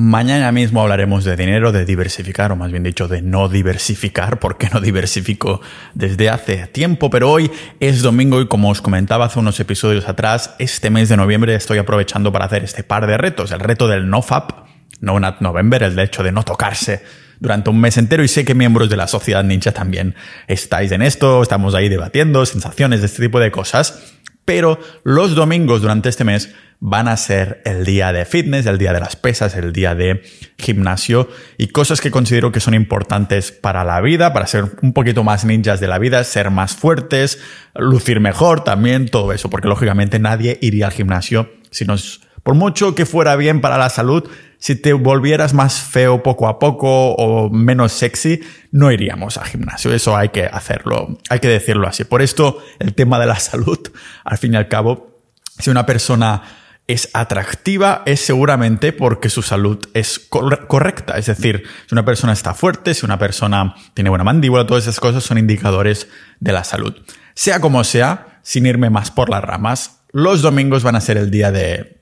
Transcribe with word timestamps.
Mañana 0.00 0.52
mismo 0.52 0.80
hablaremos 0.80 1.24
de 1.24 1.34
dinero, 1.34 1.72
de 1.72 1.84
diversificar, 1.84 2.52
o 2.52 2.56
más 2.56 2.70
bien 2.70 2.84
dicho, 2.84 3.08
de 3.08 3.20
no 3.20 3.48
diversificar, 3.48 4.38
porque 4.38 4.70
no 4.72 4.80
diversifico 4.80 5.60
desde 5.92 6.30
hace 6.30 6.68
tiempo, 6.68 7.10
pero 7.10 7.32
hoy 7.32 7.50
es 7.80 8.00
domingo 8.00 8.40
y 8.40 8.46
como 8.46 8.70
os 8.70 8.80
comentaba 8.80 9.24
hace 9.24 9.40
unos 9.40 9.58
episodios 9.58 10.08
atrás, 10.08 10.54
este 10.60 10.90
mes 10.90 11.08
de 11.08 11.16
noviembre 11.16 11.52
estoy 11.56 11.78
aprovechando 11.78 12.30
para 12.30 12.44
hacer 12.44 12.62
este 12.62 12.84
par 12.84 13.08
de 13.08 13.18
retos, 13.18 13.50
el 13.50 13.58
reto 13.58 13.88
del 13.88 14.08
NoFap, 14.08 14.68
No 15.00 15.18
Not 15.18 15.40
November, 15.40 15.82
el 15.82 15.98
hecho 15.98 16.22
de 16.22 16.30
no 16.30 16.44
tocarse 16.44 17.02
durante 17.40 17.70
un 17.70 17.80
mes 17.80 17.98
entero 17.98 18.22
y 18.22 18.28
sé 18.28 18.44
que 18.44 18.54
miembros 18.54 18.88
de 18.88 18.96
la 18.96 19.08
sociedad 19.08 19.42
ninja 19.42 19.72
también 19.72 20.14
estáis 20.46 20.92
en 20.92 21.02
esto, 21.02 21.42
estamos 21.42 21.74
ahí 21.74 21.88
debatiendo 21.88 22.46
sensaciones 22.46 23.02
este 23.02 23.22
tipo 23.22 23.40
de 23.40 23.50
cosas, 23.50 24.14
pero 24.48 24.80
los 25.04 25.34
domingos 25.34 25.82
durante 25.82 26.08
este 26.08 26.24
mes 26.24 26.54
van 26.80 27.06
a 27.06 27.18
ser 27.18 27.60
el 27.66 27.84
día 27.84 28.14
de 28.14 28.24
fitness, 28.24 28.64
el 28.64 28.78
día 28.78 28.94
de 28.94 29.00
las 29.00 29.14
pesas, 29.14 29.54
el 29.54 29.74
día 29.74 29.94
de 29.94 30.22
gimnasio 30.56 31.28
y 31.58 31.66
cosas 31.66 32.00
que 32.00 32.10
considero 32.10 32.50
que 32.50 32.60
son 32.60 32.72
importantes 32.72 33.52
para 33.52 33.84
la 33.84 34.00
vida, 34.00 34.32
para 34.32 34.46
ser 34.46 34.64
un 34.80 34.94
poquito 34.94 35.22
más 35.22 35.44
ninjas 35.44 35.80
de 35.80 35.88
la 35.88 35.98
vida, 35.98 36.24
ser 36.24 36.50
más 36.50 36.74
fuertes, 36.74 37.38
lucir 37.74 38.20
mejor 38.20 38.64
también, 38.64 39.10
todo 39.10 39.34
eso, 39.34 39.50
porque 39.50 39.68
lógicamente 39.68 40.18
nadie 40.18 40.56
iría 40.62 40.86
al 40.86 40.92
gimnasio 40.92 41.52
si 41.70 41.84
nos, 41.84 42.22
por 42.48 42.54
mucho 42.54 42.94
que 42.94 43.04
fuera 43.04 43.36
bien 43.36 43.60
para 43.60 43.76
la 43.76 43.90
salud, 43.90 44.26
si 44.56 44.74
te 44.74 44.94
volvieras 44.94 45.52
más 45.52 45.82
feo 45.82 46.22
poco 46.22 46.48
a 46.48 46.58
poco 46.58 47.12
o 47.12 47.50
menos 47.50 47.92
sexy, 47.92 48.40
no 48.72 48.90
iríamos 48.90 49.36
al 49.36 49.44
gimnasio. 49.44 49.92
Eso 49.92 50.16
hay 50.16 50.30
que 50.30 50.46
hacerlo, 50.46 51.18
hay 51.28 51.40
que 51.40 51.48
decirlo 51.48 51.86
así. 51.86 52.04
Por 52.04 52.22
esto, 52.22 52.56
el 52.78 52.94
tema 52.94 53.20
de 53.20 53.26
la 53.26 53.38
salud, 53.38 53.78
al 54.24 54.38
fin 54.38 54.54
y 54.54 54.56
al 54.56 54.66
cabo, 54.66 55.20
si 55.58 55.68
una 55.68 55.84
persona 55.84 56.42
es 56.86 57.10
atractiva 57.12 58.02
es 58.06 58.20
seguramente 58.20 58.94
porque 58.94 59.28
su 59.28 59.42
salud 59.42 59.86
es 59.92 60.18
correcta. 60.18 61.18
Es 61.18 61.26
decir, 61.26 61.64
si 61.86 61.94
una 61.94 62.06
persona 62.06 62.32
está 62.32 62.54
fuerte, 62.54 62.94
si 62.94 63.04
una 63.04 63.18
persona 63.18 63.74
tiene 63.92 64.08
buena 64.08 64.24
mandíbula, 64.24 64.66
todas 64.66 64.84
esas 64.84 65.00
cosas 65.00 65.22
son 65.22 65.36
indicadores 65.36 66.08
de 66.40 66.52
la 66.52 66.64
salud. 66.64 66.94
Sea 67.34 67.60
como 67.60 67.84
sea, 67.84 68.40
sin 68.42 68.64
irme 68.64 68.88
más 68.88 69.10
por 69.10 69.28
las 69.28 69.44
ramas, 69.44 70.00
los 70.12 70.40
domingos 70.40 70.82
van 70.82 70.96
a 70.96 71.02
ser 71.02 71.18
el 71.18 71.30
día 71.30 71.52
de 71.52 71.97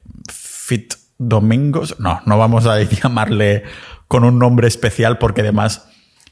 Fit 0.67 0.95
Domingos. 1.19 2.01
No, 2.01 2.21
no 2.27 2.39
vamos 2.39 2.67
a 2.67 2.83
llamarle 2.83 3.63
con 4.09 4.25
un 4.25 4.41
nombre 4.41 4.67
especial 4.67 5.17
porque 5.17 5.43
además 5.43 5.89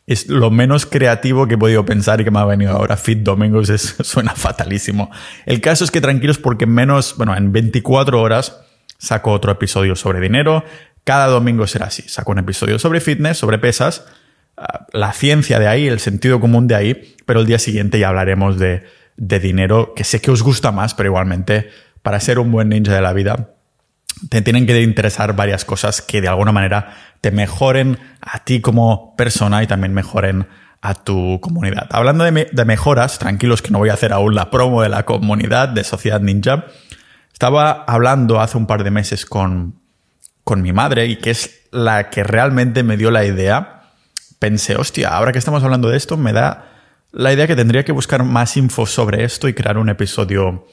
es 0.09 0.29
lo 0.29 0.51
menos 0.51 0.87
creativo 0.87 1.47
que 1.47 1.55
he 1.55 1.59
podido 1.59 1.85
pensar 1.85 2.21
y 2.21 2.25
que 2.25 2.33
me 2.33 2.41
ha 2.41 2.45
venido 2.45 2.73
ahora. 2.73 2.97
Fit 2.97 3.21
Domingos 3.21 3.71
es, 3.71 3.95
suena 4.01 4.35
fatalísimo. 4.35 5.09
El 5.47 5.61
caso 5.61 5.85
es 5.85 5.93
que 5.93 6.01
tranquilos 6.01 6.39
porque 6.39 6.65
en 6.65 6.73
menos, 6.73 7.17
bueno, 7.17 7.37
en 7.37 7.53
24 7.53 8.21
horas 8.21 8.61
saco 8.99 9.31
otro 9.31 9.53
episodio 9.53 9.95
sobre 9.95 10.19
dinero. 10.19 10.65
Cada 11.05 11.29
domingo 11.29 11.69
será 11.69 11.87
así. 11.87 12.03
Saco 12.03 12.33
un 12.33 12.39
episodio 12.39 12.81
sobre 12.81 13.01
fitness, 13.01 13.39
sobre 13.39 13.59
pesas, 13.59 14.05
ah, 14.57 14.87
la 14.93 15.13
ciencia 15.13 15.61
de 15.61 15.69
ahí, 15.69 15.87
el 15.87 16.01
sentido 16.01 16.41
común 16.41 16.67
de 16.67 16.75
ahí, 16.75 17.15
pero 17.25 17.39
el 17.39 17.47
día 17.47 17.61
siguiente 17.61 18.01
ya 18.01 18.09
hablaremos 18.09 18.59
de, 18.59 18.83
de 19.17 19.39
dinero, 19.39 19.93
que 19.95 20.03
sé 20.03 20.21
que 20.21 20.33
os 20.33 20.43
gusta 20.43 20.73
más, 20.73 20.93
pero 20.93 21.11
igualmente 21.11 21.71
para 22.03 22.19
ser 22.19 22.41
un 22.41 22.51
buen 22.51 22.71
ninja 22.71 22.95
de 22.95 23.01
la 23.01 23.13
vida 23.13 23.54
te 24.29 24.43
tienen 24.43 24.67
que 24.67 24.83
interesar 24.83 25.35
varias 25.37 25.65
cosas 25.65 26.03
que 26.03 26.21
de 26.21 26.29
alguna 26.29 26.53
manera 26.53 26.97
te 27.21 27.31
mejoren 27.31 27.99
a 28.21 28.45
ti 28.45 28.61
como 28.61 29.15
persona 29.17 29.63
y 29.63 29.67
también 29.67 29.95
mejoren 29.95 30.47
a 30.81 30.95
tu 30.95 31.41
comunidad. 31.41 31.89
Hablando 31.91 32.25
de, 32.25 32.65
mejoras, 32.67 33.19
tranquilos 33.19 33.63
que 33.63 33.71
no 33.71 33.79
voy 33.79 33.89
a 33.89 33.95
hacer 33.95 34.13
aún 34.13 34.35
la 34.35 34.51
promo 34.51 34.83
de 34.83 34.91
la 34.91 35.05
comunidad 35.05 35.69
de 35.71 35.83
Sociedad 35.83 36.21
Ninja, 36.21 36.67
estaba 37.33 37.85
hablando 37.87 38.41
hace 38.41 38.59
un 38.59 38.67
par 38.67 38.85
de 38.85 38.91
meses 38.91 39.25
con, 39.25 39.81
con 40.45 40.61
mi 40.61 40.73
madre 40.73 41.07
y 41.07 41.17
que 41.17 41.31
es 41.31 41.63
la 41.73 42.11
que 42.11 42.23
realmente 42.23 42.83
me 42.83 42.99
dio 42.99 43.11
la 43.11 43.25
idea. 43.25 43.85
Pensé, 44.39 44.77
hostia, 44.77 45.09
ahora 45.09 45.33
que 45.33 45.39
estamos 45.39 45.65
hablando 45.65 45.89
de 45.89 45.97
esto, 45.97 46.19
me 46.19 46.35
da 46.35 46.71
la 47.13 47.33
idea 47.33 47.47
que 47.47 47.57
tendría 47.57 47.85
que 47.85 47.93
buscar 47.93 48.23
más 48.23 48.57
info 48.59 48.85
sobre 48.85 49.25
esto 49.25 49.49
y 49.49 49.55
crear 49.55 49.79
un 49.79 49.89
episodio 49.89 50.67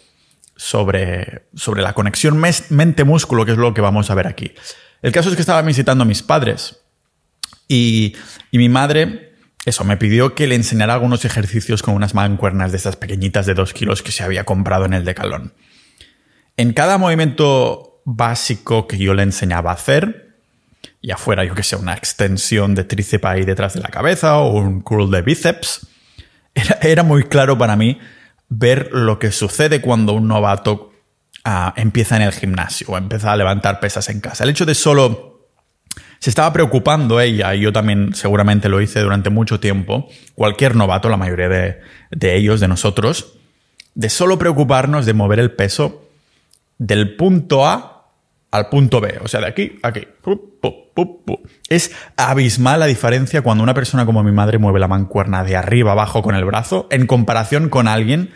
sobre, 0.62 1.48
sobre 1.56 1.82
la 1.82 1.94
conexión 1.94 2.38
mente-músculo, 2.38 3.46
que 3.48 3.54
es 3.54 3.58
lo 3.58 3.74
que 3.74 3.82
vamos 3.82 4.12
a 4.12 4.16
ver 4.16 4.28
aquí. 4.28 4.54
El 5.02 5.12
caso 5.12 5.30
es 5.30 5.36
que 5.36 5.42
estaba 5.42 5.64
visitando 5.64 6.04
a 6.04 6.06
mis 6.06 6.22
padres 6.22 6.84
y, 7.68 8.16
y 8.52 8.60
mi 8.60 8.70
madre, 8.70 9.34
eso, 9.66 9.84
me 9.86 9.98
pidió 9.98 10.36
que 10.36 10.46
le 10.46 10.54
enseñara 10.54 10.94
algunos 10.94 11.26
ejercicios 11.26 11.82
con 11.82 11.96
unas 11.96 12.14
mancuernas 12.14 12.70
de 12.70 12.78
esas 12.78 12.96
pequeñitas 12.96 13.48
de 13.48 13.56
dos 13.56 13.74
kilos 13.74 14.04
que 14.04 14.12
se 14.12 14.24
había 14.24 14.44
comprado 14.44 14.86
en 14.86 14.94
el 14.94 15.04
decalón. 15.04 15.56
En 16.58 16.74
cada 16.74 17.00
movimiento 17.00 18.04
básico 18.06 18.88
que 18.88 19.00
yo 19.00 19.16
le 19.16 19.24
enseñaba 19.24 19.72
a 19.72 19.74
hacer, 19.74 20.36
ya 21.02 21.18
fuera, 21.18 21.44
yo 21.44 21.56
que 21.56 21.64
sé, 21.64 21.76
una 21.76 21.96
extensión 21.96 22.76
de 22.76 22.84
tríceps 22.84 23.26
ahí 23.26 23.46
detrás 23.46 23.74
de 23.74 23.80
la 23.80 23.90
cabeza 23.90 24.38
o 24.38 24.60
un 24.60 24.82
curl 24.82 25.10
de 25.10 25.24
bíceps, 25.24 25.88
era, 26.54 26.78
era 26.84 27.02
muy 27.02 27.24
claro 27.24 27.58
para 27.58 27.76
mí 27.76 27.98
ver 28.52 28.90
lo 28.92 29.18
que 29.18 29.32
sucede 29.32 29.82
cuando 29.82 30.14
un 30.14 30.28
novato 30.28 30.92
ah, 31.46 31.74
empieza 31.78 32.18
en 32.18 32.24
el 32.24 32.34
gimnasio 32.34 32.88
o 32.90 32.98
empieza 32.98 33.32
a 33.32 33.38
levantar 33.38 33.80
pesas 33.80 34.10
en 34.10 34.20
casa. 34.20 34.44
El 34.44 34.52
hecho 34.52 34.66
de 34.66 34.76
solo... 34.76 35.32
Se 36.20 36.30
estaba 36.30 36.54
preocupando 36.54 37.20
ella, 37.20 37.56
y 37.56 37.62
yo 37.62 37.74
también 37.74 38.14
seguramente 38.14 38.70
lo 38.70 38.80
hice 38.80 39.00
durante 39.00 39.32
mucho 39.32 39.60
tiempo, 39.60 40.08
cualquier 40.36 40.76
novato, 40.76 41.10
la 41.10 41.18
mayoría 41.18 41.50
de, 41.50 41.80
de 42.12 42.38
ellos, 42.38 42.60
de 42.60 42.68
nosotros, 42.68 43.40
de 43.96 44.08
solo 44.08 44.38
preocuparnos 44.38 45.08
de 45.08 45.14
mover 45.16 45.40
el 45.40 45.52
peso 45.52 46.08
del 46.78 47.16
punto 47.16 47.68
A 47.68 47.91
al 48.52 48.68
punto 48.70 49.00
B, 49.00 49.20
o 49.24 49.28
sea, 49.28 49.40
de 49.40 49.48
aquí 49.48 49.80
a 49.82 49.88
aquí. 49.90 50.08
Es 51.70 51.92
abismal 52.18 52.82
la 52.82 52.86
diferencia 52.86 53.42
cuando 53.42 53.64
una 53.64 53.74
persona 53.74 54.06
como 54.06 54.24
mi 54.24 54.32
madre 54.32 54.58
mueve 54.58 54.80
la 54.80 54.90
mancuerna 54.90 55.44
de 55.44 55.56
arriba 55.56 55.94
abajo 55.94 56.22
con 56.22 56.36
el 56.36 56.46
brazo 56.46 56.88
en 56.92 57.08
comparación 57.08 57.70
con 57.70 57.88
alguien 57.88 58.32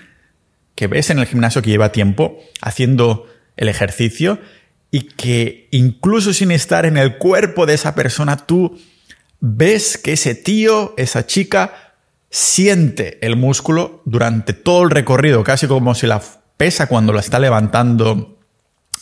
que 0.74 0.88
ves 0.88 1.10
en 1.10 1.20
el 1.20 1.26
gimnasio 1.26 1.62
que 1.62 1.70
lleva 1.70 1.92
tiempo 1.92 2.40
haciendo 2.62 3.28
el 3.58 3.70
ejercicio 3.70 4.40
y 4.90 5.02
que 5.02 5.68
incluso 5.72 6.34
sin 6.34 6.52
estar 6.52 6.86
en 6.86 6.98
el 6.98 7.18
cuerpo 7.18 7.66
de 7.66 7.74
esa 7.74 7.96
persona, 7.96 8.38
tú 8.38 8.80
ves 9.42 9.98
que 9.98 10.14
ese 10.14 10.36
tío, 10.36 10.94
esa 10.98 11.26
chica, 11.26 11.94
siente 12.30 13.20
el 13.26 13.36
músculo 13.36 14.02
durante 14.06 14.54
todo 14.54 14.84
el 14.84 14.92
recorrido, 14.92 15.44
casi 15.44 15.68
como 15.68 15.96
si 15.96 16.08
la 16.08 16.22
pesa 16.58 16.88
cuando 16.88 17.14
la 17.14 17.20
está 17.20 17.40
levantando 17.40 18.35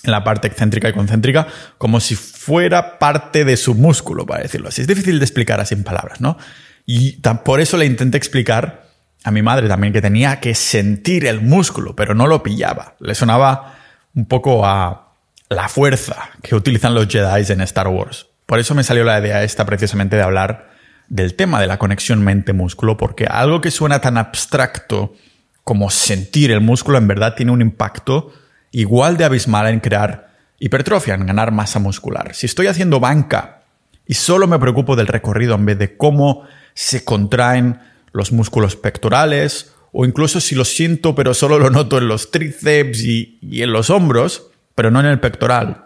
en 0.03 0.11
la 0.11 0.23
parte 0.23 0.47
excéntrica 0.47 0.89
y 0.89 0.93
concéntrica, 0.93 1.47
como 1.77 1.99
si 1.99 2.15
fuera 2.15 2.99
parte 2.99 3.45
de 3.45 3.55
su 3.57 3.73
músculo, 3.73 4.25
para 4.25 4.43
decirlo 4.43 4.67
así. 4.67 4.81
Es 4.81 4.87
difícil 4.87 5.17
de 5.19 5.25
explicar 5.25 5.59
así 5.59 5.73
en 5.73 5.83
palabras, 5.83 6.19
¿no? 6.19 6.37
Y 6.85 7.13
por 7.45 7.61
eso 7.61 7.77
le 7.77 7.85
intenté 7.85 8.17
explicar 8.17 8.83
a 9.23 9.31
mi 9.31 9.41
madre 9.41 9.69
también 9.69 9.93
que 9.93 10.01
tenía 10.01 10.41
que 10.41 10.53
sentir 10.53 11.25
el 11.25 11.41
músculo, 11.41 11.95
pero 11.95 12.13
no 12.13 12.27
lo 12.27 12.43
pillaba. 12.43 12.95
Le 12.99 13.15
sonaba 13.15 13.75
un 14.13 14.25
poco 14.25 14.65
a 14.65 15.13
la 15.49 15.69
fuerza 15.69 16.29
que 16.41 16.55
utilizan 16.55 16.93
los 16.93 17.07
Jedi 17.07 17.51
en 17.51 17.61
Star 17.61 17.87
Wars. 17.87 18.27
Por 18.45 18.59
eso 18.59 18.75
me 18.75 18.83
salió 18.83 19.05
la 19.05 19.19
idea 19.19 19.43
esta 19.43 19.65
precisamente 19.65 20.17
de 20.17 20.23
hablar 20.23 20.73
del 21.07 21.35
tema 21.35 21.61
de 21.61 21.67
la 21.67 21.77
conexión 21.79 22.21
mente-músculo, 22.21 22.97
porque 22.97 23.25
algo 23.25 23.61
que 23.61 23.71
suena 23.71 24.01
tan 24.01 24.17
abstracto 24.17 25.15
como 25.63 25.89
sentir 25.89 26.51
el 26.51 26.59
músculo 26.59 26.97
en 26.97 27.07
verdad 27.07 27.35
tiene 27.35 27.53
un 27.53 27.61
impacto 27.61 28.33
igual 28.73 29.15
de 29.15 29.23
abismal 29.23 29.67
en 29.67 29.79
crear 29.79 30.33
hipertrofia, 30.59 31.13
en 31.13 31.25
ganar 31.25 31.51
masa 31.51 31.79
muscular. 31.79 32.35
Si 32.35 32.45
estoy 32.45 32.67
haciendo 32.67 32.99
banca 32.99 33.63
y 34.05 34.15
solo 34.15 34.47
me 34.47 34.59
preocupo 34.59 34.97
del 34.97 35.07
recorrido 35.07 35.55
en 35.55 35.65
vez 35.65 35.79
de 35.79 35.95
cómo 35.95 36.43
se 36.73 37.05
contraen 37.05 37.79
los 38.11 38.31
músculos 38.31 38.75
pectorales, 38.75 39.73
o 39.91 40.05
incluso 40.05 40.41
si 40.41 40.55
lo 40.55 40.65
siento 40.65 41.15
pero 41.15 41.33
solo 41.33 41.59
lo 41.59 41.69
noto 41.69 41.99
en 41.99 42.07
los 42.07 42.31
tríceps 42.31 43.03
y, 43.03 43.39
en 43.41 43.71
los 43.71 43.89
hombros, 43.89 44.47
pero 44.75 44.91
no 44.91 44.99
en 44.99 45.05
el 45.05 45.19
pectoral. 45.19 45.85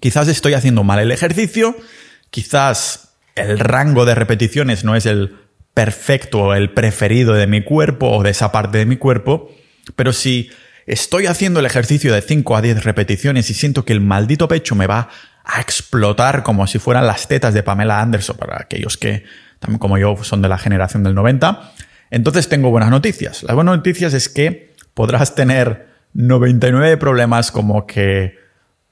Quizás 0.00 0.28
estoy 0.28 0.54
haciendo 0.54 0.84
mal 0.84 1.00
el 1.00 1.10
ejercicio, 1.10 1.76
quizás 2.30 3.16
el 3.34 3.58
rango 3.58 4.04
de 4.04 4.14
repeticiones 4.14 4.84
no 4.84 4.94
es 4.94 5.06
el 5.06 5.36
perfecto 5.74 6.42
o 6.42 6.54
el 6.54 6.72
preferido 6.72 7.34
de 7.34 7.48
mi 7.48 7.62
cuerpo 7.62 8.08
o 8.08 8.22
de 8.22 8.30
esa 8.30 8.52
parte 8.52 8.78
de 8.78 8.86
mi 8.86 8.96
cuerpo, 8.96 9.50
pero 9.96 10.12
si 10.12 10.50
estoy 10.86 11.26
haciendo 11.26 11.60
el 11.60 11.66
ejercicio 11.66 12.12
de 12.12 12.22
5 12.22 12.56
a 12.56 12.62
10 12.62 12.84
repeticiones 12.84 13.50
y 13.50 13.54
siento 13.54 13.84
que 13.84 13.92
el 13.92 14.00
maldito 14.00 14.48
pecho 14.48 14.74
me 14.74 14.86
va 14.86 15.08
a 15.44 15.60
explotar 15.60 16.42
como 16.42 16.66
si 16.66 16.78
fueran 16.78 17.06
las 17.06 17.28
tetas 17.28 17.54
de 17.54 17.62
Pamela 17.62 18.00
Anderson, 18.00 18.36
para 18.36 18.60
aquellos 18.60 18.96
que 18.96 19.24
también 19.58 19.78
como 19.78 19.98
yo 19.98 20.16
son 20.22 20.42
de 20.42 20.48
la 20.48 20.58
generación 20.58 21.02
del 21.02 21.14
90. 21.14 21.72
Entonces 22.10 22.48
tengo 22.48 22.70
buenas 22.70 22.90
noticias. 22.90 23.42
Las 23.42 23.54
buenas 23.54 23.76
noticias 23.76 24.14
es 24.14 24.28
que 24.28 24.74
podrás 24.94 25.34
tener 25.34 25.88
99 26.14 26.96
problemas 26.96 27.50
como 27.50 27.86
que 27.86 28.38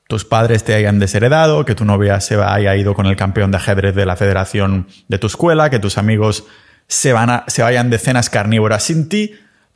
tus 0.09 0.25
padres 0.25 0.65
te 0.65 0.75
hayan 0.75 0.99
desheredado, 0.99 1.65
que 1.65 1.75
tu 1.75 1.85
novia 1.85 2.21
se 2.21 2.35
haya 2.37 2.77
ido 2.77 2.95
con 2.95 3.07
el 3.07 3.17
campeón 3.17 3.51
de 3.51 3.57
ajedrez 3.57 3.95
de 3.95 4.05
la 4.05 4.17
federación 4.17 4.89
de 5.09 5.19
tu 5.19 5.27
escuela, 5.27 5.71
que 5.71 5.79
tus 5.79 5.97
amigos 5.97 6.45
se, 6.87 7.13
van 7.13 7.45
se 7.47 7.63
vayan 7.63 7.89
de 7.89 7.99
cenas 7.99 8.29
carnívoras 8.29 8.83
sin 8.83 9.09
ti, 9.09 9.35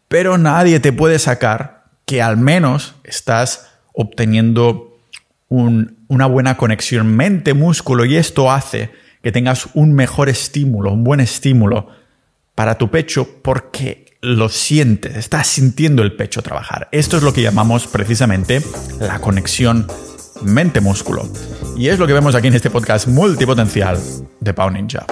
pero 0.09 0.37
nadie 0.37 0.81
te 0.81 0.93
puede 0.93 1.19
sacar 1.19 1.76
que 2.07 2.23
al 2.23 2.37
menos 2.37 2.95
estás 3.05 3.69
obteniendo 3.93 4.99
una 5.49 6.27
buena 6.27 6.57
conexión 6.57 7.15
mente-músculo 7.15 8.05
y 8.05 8.17
esto 8.17 8.51
hace 8.51 8.91
que 9.23 9.33
tengas 9.33 9.69
un 9.75 9.93
mejor 9.93 10.29
estímulo, 10.29 10.93
un 10.93 11.05
buen 11.05 11.21
estímulo 11.21 11.89
para 12.55 12.79
tu 12.79 12.91
pecho 12.91 13.29
porque 13.43 14.07
lo 14.23 14.49
sientes, 14.49 15.17
estás 15.17 15.47
sintiendo 15.47 16.03
el 16.03 16.15
pecho 16.15 16.43
trabajar. 16.43 16.89
Esto 16.93 17.17
es 17.17 17.23
lo 17.23 17.33
que 17.33 17.43
llamamos 17.43 17.87
precisamente 17.87 18.63
la 19.01 19.19
conexión 19.21 19.87
mente-músculo. 20.43 21.29
Y 21.77 21.89
es 21.89 21.99
lo 21.99 22.07
que 22.07 22.13
vemos 22.13 22.35
aquí 22.35 22.49
en 22.49 22.55
este 22.55 22.71
podcast 22.71 23.09
multipotencial 23.09 23.99
de 24.41 24.55
Pau 24.55 24.71
Ninja. 24.71 25.07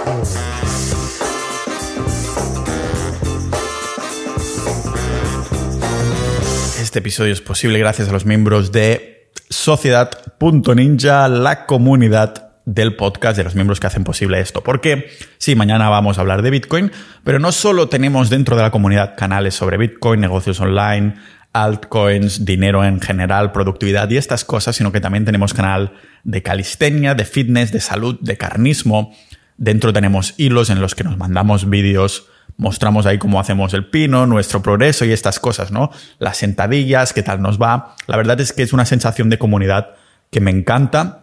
Este 6.94 7.00
episodio 7.00 7.32
es 7.32 7.40
posible 7.40 7.80
gracias 7.80 8.08
a 8.08 8.12
los 8.12 8.24
miembros 8.24 8.70
de 8.70 9.32
Sociedad.ninja, 9.50 11.26
la 11.26 11.66
comunidad 11.66 12.52
del 12.66 12.94
podcast 12.94 13.36
de 13.36 13.42
los 13.42 13.56
miembros 13.56 13.80
que 13.80 13.88
hacen 13.88 14.04
posible 14.04 14.38
esto. 14.38 14.62
Porque 14.62 15.10
sí, 15.38 15.56
mañana 15.56 15.88
vamos 15.88 16.16
a 16.16 16.20
hablar 16.20 16.42
de 16.42 16.50
Bitcoin, 16.50 16.92
pero 17.24 17.40
no 17.40 17.50
solo 17.50 17.88
tenemos 17.88 18.30
dentro 18.30 18.54
de 18.54 18.62
la 18.62 18.70
comunidad 18.70 19.16
canales 19.16 19.56
sobre 19.56 19.76
Bitcoin, 19.76 20.20
negocios 20.20 20.60
online, 20.60 21.16
altcoins, 21.52 22.44
dinero 22.44 22.84
en 22.84 23.00
general, 23.00 23.50
productividad 23.50 24.08
y 24.10 24.16
estas 24.16 24.44
cosas, 24.44 24.76
sino 24.76 24.92
que 24.92 25.00
también 25.00 25.24
tenemos 25.24 25.52
canal 25.52 25.94
de 26.22 26.44
calistenia, 26.44 27.16
de 27.16 27.24
fitness, 27.24 27.72
de 27.72 27.80
salud, 27.80 28.20
de 28.20 28.36
carnismo. 28.36 29.12
Dentro 29.56 29.92
tenemos 29.92 30.34
hilos 30.36 30.70
en 30.70 30.80
los 30.80 30.94
que 30.94 31.02
nos 31.02 31.18
mandamos 31.18 31.68
vídeos, 31.68 32.28
mostramos 32.56 33.06
ahí 33.06 33.18
cómo 33.18 33.40
hacemos 33.40 33.74
el 33.74 33.86
pino, 33.86 34.26
nuestro 34.26 34.62
progreso 34.62 35.04
y 35.04 35.12
estas 35.12 35.40
cosas, 35.40 35.70
¿no? 35.70 35.90
Las 36.18 36.36
sentadillas, 36.36 37.12
qué 37.12 37.22
tal 37.22 37.42
nos 37.42 37.60
va. 37.60 37.96
La 38.06 38.16
verdad 38.16 38.40
es 38.40 38.52
que 38.52 38.62
es 38.62 38.72
una 38.72 38.86
sensación 38.86 39.30
de 39.30 39.38
comunidad 39.38 39.96
que 40.30 40.40
me 40.40 40.50
encanta 40.50 41.20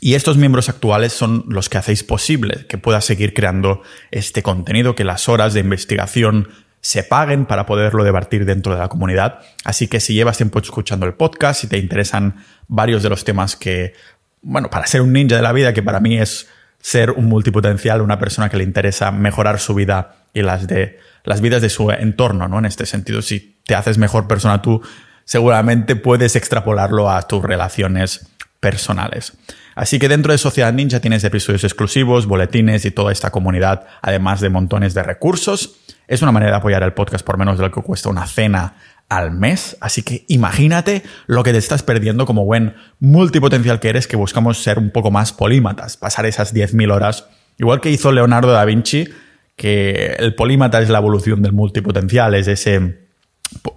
y 0.00 0.14
estos 0.14 0.36
miembros 0.36 0.68
actuales 0.68 1.12
son 1.12 1.44
los 1.48 1.68
que 1.68 1.78
hacéis 1.78 2.04
posible 2.04 2.66
que 2.68 2.78
pueda 2.78 3.00
seguir 3.00 3.32
creando 3.32 3.82
este 4.10 4.42
contenido, 4.42 4.94
que 4.94 5.04
las 5.04 5.28
horas 5.28 5.54
de 5.54 5.60
investigación 5.60 6.48
se 6.80 7.02
paguen 7.02 7.46
para 7.46 7.66
poderlo 7.66 8.04
debatir 8.04 8.44
dentro 8.44 8.74
de 8.74 8.78
la 8.78 8.88
comunidad. 8.88 9.40
Así 9.64 9.88
que 9.88 10.00
si 10.00 10.14
llevas 10.14 10.36
tiempo 10.36 10.58
escuchando 10.58 11.06
el 11.06 11.14
podcast, 11.14 11.62
si 11.62 11.66
te 11.66 11.78
interesan 11.78 12.44
varios 12.68 13.02
de 13.02 13.08
los 13.08 13.24
temas 13.24 13.56
que, 13.56 13.94
bueno, 14.42 14.68
para 14.70 14.86
ser 14.86 15.00
un 15.00 15.12
ninja 15.12 15.36
de 15.36 15.42
la 15.42 15.52
vida, 15.52 15.72
que 15.72 15.82
para 15.82 16.00
mí 16.00 16.18
es 16.18 16.46
ser 16.78 17.10
un 17.12 17.24
multipotencial, 17.24 18.02
una 18.02 18.18
persona 18.18 18.48
que 18.48 18.58
le 18.58 18.64
interesa 18.64 19.10
mejorar 19.10 19.58
su 19.58 19.74
vida 19.74 20.25
y 20.36 20.42
las 20.42 20.66
de 20.66 20.98
las 21.24 21.40
vidas 21.40 21.62
de 21.62 21.70
su 21.70 21.90
entorno, 21.90 22.46
¿no? 22.46 22.58
En 22.58 22.66
este 22.66 22.86
sentido, 22.86 23.22
si 23.22 23.56
te 23.64 23.74
haces 23.74 23.98
mejor 23.98 24.28
persona 24.28 24.62
tú, 24.62 24.82
seguramente 25.24 25.96
puedes 25.96 26.36
extrapolarlo 26.36 27.10
a 27.10 27.22
tus 27.22 27.42
relaciones 27.42 28.28
personales. 28.60 29.32
Así 29.74 29.98
que 29.98 30.08
dentro 30.08 30.32
de 30.32 30.38
Sociedad 30.38 30.72
Ninja 30.72 31.00
tienes 31.00 31.24
episodios 31.24 31.64
exclusivos, 31.64 32.26
boletines 32.26 32.84
y 32.84 32.90
toda 32.90 33.12
esta 33.12 33.30
comunidad, 33.30 33.86
además 34.02 34.40
de 34.40 34.50
montones 34.50 34.94
de 34.94 35.02
recursos. 35.02 35.76
Es 36.06 36.22
una 36.22 36.32
manera 36.32 36.52
de 36.52 36.58
apoyar 36.58 36.82
el 36.82 36.92
podcast 36.92 37.26
por 37.26 37.38
menos 37.38 37.58
de 37.58 37.64
lo 37.64 37.72
que 37.72 37.82
cuesta 37.82 38.08
una 38.08 38.26
cena 38.26 38.74
al 39.08 39.32
mes. 39.32 39.76
Así 39.80 40.02
que 40.02 40.24
imagínate 40.28 41.02
lo 41.26 41.42
que 41.42 41.52
te 41.52 41.58
estás 41.58 41.82
perdiendo 41.82 42.26
como 42.26 42.44
buen 42.44 42.74
multipotencial 43.00 43.80
que 43.80 43.88
eres, 43.88 44.06
que 44.06 44.16
buscamos 44.16 44.62
ser 44.62 44.78
un 44.78 44.90
poco 44.90 45.10
más 45.10 45.32
polímatas, 45.32 45.96
pasar 45.96 46.26
esas 46.26 46.54
10.000 46.54 46.92
horas, 46.92 47.26
igual 47.58 47.80
que 47.80 47.90
hizo 47.90 48.12
Leonardo 48.12 48.52
da 48.52 48.64
Vinci, 48.64 49.08
que 49.56 50.16
el 50.18 50.34
polímata 50.34 50.80
es 50.80 50.88
la 50.88 50.98
evolución 50.98 51.42
del 51.42 51.52
multipotencial, 51.52 52.34
es 52.34 52.46
ese, 52.46 53.08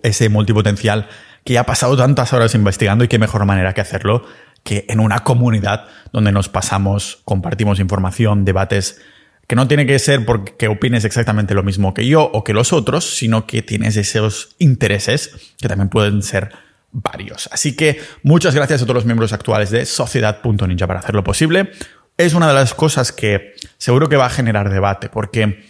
ese 0.03 0.29
multipotencial 0.29 1.07
que 1.43 1.57
ha 1.57 1.65
pasado 1.65 1.97
tantas 1.97 2.33
horas 2.33 2.53
investigando 2.53 3.03
y 3.03 3.07
qué 3.07 3.17
mejor 3.17 3.45
manera 3.45 3.73
que 3.73 3.81
hacerlo 3.81 4.25
que 4.63 4.85
en 4.89 4.99
una 4.99 5.23
comunidad 5.23 5.87
donde 6.11 6.31
nos 6.31 6.49
pasamos, 6.49 7.21
compartimos 7.23 7.79
información, 7.79 8.45
debates, 8.45 9.01
que 9.47 9.55
no 9.55 9.67
tiene 9.67 9.85
que 9.85 9.97
ser 9.97 10.25
porque 10.25 10.67
opines 10.67 11.05
exactamente 11.05 11.55
lo 11.55 11.63
mismo 11.63 11.93
que 11.93 12.05
yo 12.05 12.23
o 12.23 12.43
que 12.43 12.53
los 12.53 12.71
otros, 12.71 13.17
sino 13.17 13.47
que 13.47 13.61
tienes 13.61 13.97
esos 13.97 14.55
intereses 14.59 15.55
que 15.59 15.67
también 15.67 15.89
pueden 15.89 16.21
ser 16.21 16.51
varios. 16.91 17.49
Así 17.51 17.75
que 17.75 17.99
muchas 18.21 18.53
gracias 18.53 18.81
a 18.81 18.85
todos 18.85 18.95
los 18.95 19.05
miembros 19.05 19.33
actuales 19.33 19.71
de 19.71 19.85
Sociedad.ninja 19.85 20.87
para 20.87 20.99
hacerlo 20.99 21.23
posible. 21.23 21.71
Es 22.19 22.33
una 22.33 22.49
de 22.49 22.53
las 22.53 22.73
cosas 22.73 23.13
que 23.13 23.55
seguro 23.77 24.09
que 24.09 24.17
va 24.17 24.25
a 24.25 24.29
generar 24.29 24.69
debate, 24.69 25.07
porque 25.07 25.63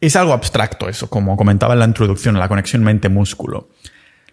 es 0.00 0.16
algo 0.16 0.32
abstracto 0.32 0.88
eso, 0.88 1.10
como 1.10 1.36
comentaba 1.36 1.74
en 1.74 1.80
la 1.80 1.84
introducción, 1.84 2.38
la 2.38 2.48
conexión 2.48 2.82
mente-músculo. 2.82 3.68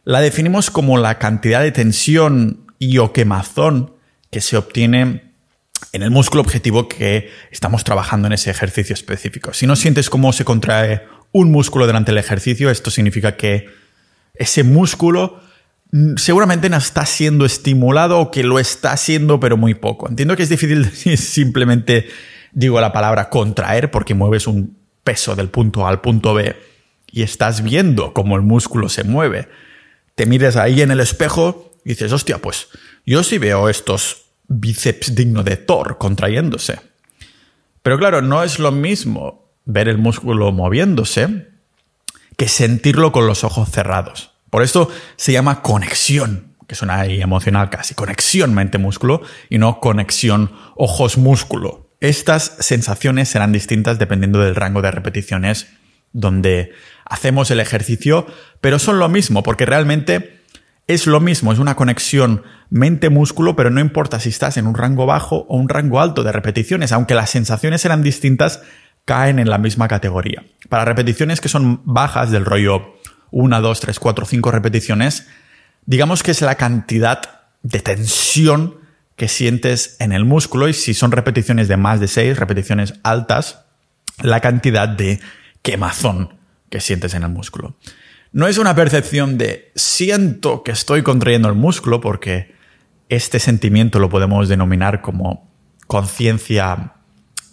La 0.05 0.21
definimos 0.21 0.71
como 0.71 0.97
la 0.97 1.19
cantidad 1.19 1.61
de 1.61 1.73
tensión 1.73 2.71
y 2.79 2.99
o 2.99 3.11
quemazón 3.11 3.91
que 4.31 4.39
se 4.39 4.55
obtiene 4.55 5.33
en 5.91 6.03
el 6.03 6.09
músculo 6.09 6.41
objetivo 6.41 6.87
que 6.87 7.31
estamos 7.51 7.83
trabajando 7.83 8.27
en 8.27 8.33
ese 8.33 8.49
ejercicio 8.49 8.93
específico. 8.93 9.51
Si 9.51 9.67
no 9.67 9.75
sientes 9.75 10.09
cómo 10.09 10.31
se 10.31 10.45
contrae 10.45 11.05
un 11.33 11.51
músculo 11.51 11.85
durante 11.85 12.11
el 12.11 12.17
ejercicio, 12.17 12.69
esto 12.69 12.91
significa 12.91 13.35
que 13.35 13.67
ese 14.35 14.63
músculo 14.63 15.41
seguramente 16.17 16.69
no 16.69 16.77
está 16.77 17.05
siendo 17.05 17.45
estimulado 17.45 18.19
o 18.19 18.31
que 18.31 18.43
lo 18.43 18.59
está 18.59 18.91
haciendo 18.91 19.39
pero 19.39 19.57
muy 19.57 19.73
poco. 19.73 20.09
Entiendo 20.09 20.35
que 20.35 20.43
es 20.43 20.49
difícil 20.49 20.89
simplemente 21.17 22.07
digo 22.51 22.79
la 22.81 22.93
palabra 22.93 23.29
contraer 23.29 23.91
porque 23.91 24.13
mueves 24.13 24.47
un 24.47 24.77
peso 25.03 25.35
del 25.35 25.49
punto 25.49 25.85
A 25.85 25.89
al 25.89 26.01
punto 26.01 26.33
B 26.33 26.55
y 27.11 27.21
estás 27.21 27.63
viendo 27.63 28.13
cómo 28.13 28.35
el 28.35 28.41
músculo 28.41 28.89
se 28.89 29.03
mueve. 29.03 29.47
Te 30.15 30.25
mires 30.25 30.55
ahí 30.55 30.81
en 30.81 30.91
el 30.91 30.99
espejo 30.99 31.73
y 31.85 31.89
dices, 31.89 32.11
hostia, 32.11 32.39
pues 32.39 32.67
yo 33.05 33.23
sí 33.23 33.37
veo 33.37 33.69
estos 33.69 34.25
bíceps 34.47 35.15
dignos 35.15 35.45
de 35.45 35.57
Thor 35.57 35.97
contrayéndose. 35.97 36.79
Pero 37.81 37.97
claro, 37.97 38.21
no 38.21 38.43
es 38.43 38.59
lo 38.59 38.71
mismo 38.71 39.49
ver 39.65 39.87
el 39.87 39.97
músculo 39.97 40.51
moviéndose 40.51 41.47
que 42.35 42.47
sentirlo 42.47 43.11
con 43.11 43.27
los 43.27 43.43
ojos 43.43 43.69
cerrados. 43.69 44.31
Por 44.49 44.63
esto 44.63 44.89
se 45.15 45.31
llama 45.31 45.61
conexión, 45.61 46.55
que 46.67 46.75
suena 46.75 46.99
ahí 46.99 47.21
emocional 47.21 47.69
casi, 47.69 47.95
conexión 47.95 48.53
mente-músculo 48.53 49.21
y 49.49 49.57
no 49.57 49.79
conexión 49.79 50.51
ojos-músculo. 50.75 51.89
Estas 51.99 52.55
sensaciones 52.59 53.29
serán 53.29 53.51
distintas 53.51 53.99
dependiendo 53.99 54.39
del 54.39 54.55
rango 54.55 54.81
de 54.81 54.91
repeticiones 54.91 55.67
donde 56.13 56.71
hacemos 57.05 57.51
el 57.51 57.59
ejercicio, 57.59 58.27
pero 58.61 58.79
son 58.79 58.99
lo 58.99 59.09
mismo, 59.09 59.43
porque 59.43 59.65
realmente 59.65 60.41
es 60.87 61.05
lo 61.05 61.19
mismo, 61.19 61.51
es 61.51 61.59
una 61.59 61.75
conexión 61.75 62.43
mente-músculo, 62.69 63.55
pero 63.55 63.69
no 63.69 63.79
importa 63.81 64.19
si 64.19 64.29
estás 64.29 64.57
en 64.57 64.67
un 64.67 64.75
rango 64.75 65.05
bajo 65.05 65.45
o 65.49 65.57
un 65.57 65.69
rango 65.69 65.99
alto 65.99 66.23
de 66.23 66.31
repeticiones, 66.31 66.91
aunque 66.91 67.15
las 67.15 67.29
sensaciones 67.29 67.83
eran 67.85 68.03
distintas, 68.03 68.61
caen 69.05 69.39
en 69.39 69.49
la 69.49 69.57
misma 69.57 69.87
categoría. 69.87 70.43
Para 70.69 70.85
repeticiones 70.85 71.41
que 71.41 71.49
son 71.49 71.81
bajas 71.85 72.31
del 72.31 72.45
rollo 72.45 72.96
1, 73.31 73.61
2, 73.61 73.79
3, 73.79 73.99
4, 73.99 74.25
5 74.25 74.51
repeticiones, 74.51 75.27
digamos 75.85 76.23
que 76.23 76.31
es 76.31 76.41
la 76.41 76.55
cantidad 76.55 77.21
de 77.63 77.79
tensión 77.79 78.75
que 79.15 79.27
sientes 79.27 79.97
en 79.99 80.11
el 80.11 80.25
músculo 80.25 80.67
y 80.67 80.73
si 80.73 80.93
son 80.93 81.11
repeticiones 81.11 81.67
de 81.67 81.77
más 81.77 81.99
de 81.99 82.07
6, 82.07 82.37
repeticiones 82.37 82.93
altas, 83.03 83.65
la 84.21 84.39
cantidad 84.39 84.87
de 84.87 85.19
quemazón 85.61 86.37
que 86.69 86.79
sientes 86.79 87.13
en 87.13 87.23
el 87.23 87.29
músculo. 87.29 87.77
No 88.31 88.47
es 88.47 88.57
una 88.57 88.75
percepción 88.75 89.37
de 89.37 89.71
siento 89.75 90.63
que 90.63 90.71
estoy 90.71 91.01
contrayendo 91.01 91.49
el 91.49 91.55
músculo, 91.55 92.01
porque 92.01 92.55
este 93.09 93.39
sentimiento 93.39 93.99
lo 93.99 94.09
podemos 94.09 94.49
denominar 94.49 95.01
como 95.01 95.49
conciencia 95.87 96.93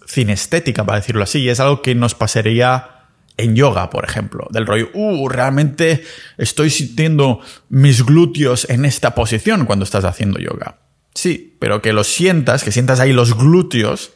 cinestética, 0.07 0.85
para 0.85 0.99
decirlo 0.99 1.23
así, 1.23 1.39
y 1.39 1.49
es 1.49 1.59
algo 1.59 1.81
que 1.81 1.95
nos 1.95 2.13
pasaría 2.13 2.94
en 3.37 3.55
yoga, 3.55 3.89
por 3.89 4.05
ejemplo, 4.05 4.47
del 4.51 4.65
rollo, 4.65 4.89
uh, 4.93 5.27
realmente 5.27 6.03
estoy 6.37 6.69
sintiendo 6.69 7.41
mis 7.69 8.05
glúteos 8.05 8.69
en 8.69 8.85
esta 8.85 9.15
posición 9.15 9.65
cuando 9.65 9.83
estás 9.83 10.05
haciendo 10.05 10.39
yoga. 10.39 10.77
Sí, 11.13 11.55
pero 11.59 11.81
que 11.81 11.93
lo 11.93 12.03
sientas, 12.03 12.63
que 12.63 12.71
sientas 12.71 12.99
ahí 12.99 13.13
los 13.13 13.37
glúteos, 13.37 14.13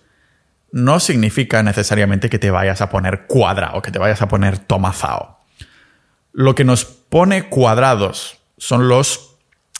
no 0.71 0.99
significa 0.99 1.63
necesariamente 1.63 2.29
que 2.29 2.39
te 2.39 2.51
vayas 2.51 2.81
a 2.81 2.89
poner 2.89 3.25
cuadra 3.27 3.71
o 3.73 3.81
que 3.81 3.91
te 3.91 3.99
vayas 3.99 4.21
a 4.21 4.27
poner 4.27 4.59
tomazao. 4.59 5.39
Lo 6.31 6.55
que 6.55 6.63
nos 6.63 6.85
pone 6.85 7.49
cuadrados 7.49 8.37
son 8.57 8.87
los 8.87 9.37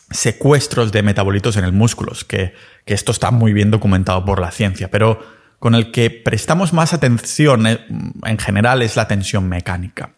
secuestros 0.10 0.92
de 0.92 1.04
metabolitos 1.04 1.56
en 1.58 1.66
el 1.66 1.72
músculo, 1.72 2.14
que 2.28 2.54
esto 2.86 3.12
está 3.12 3.32
muy 3.32 3.54
bien 3.54 3.70
documentado 3.70 4.26
por 4.26 4.40
la 4.42 4.52
ciencia, 4.52 4.90
pero 4.90 5.39
con 5.60 5.76
el 5.76 5.92
que 5.92 6.10
prestamos 6.10 6.74
más 6.74 6.94
atención 6.94 7.68
eh, 7.68 7.86
en 8.24 8.38
general 8.38 8.82
es 8.82 8.96
la 8.96 9.08
tensión 9.08 9.48
mecánica. 9.48 10.12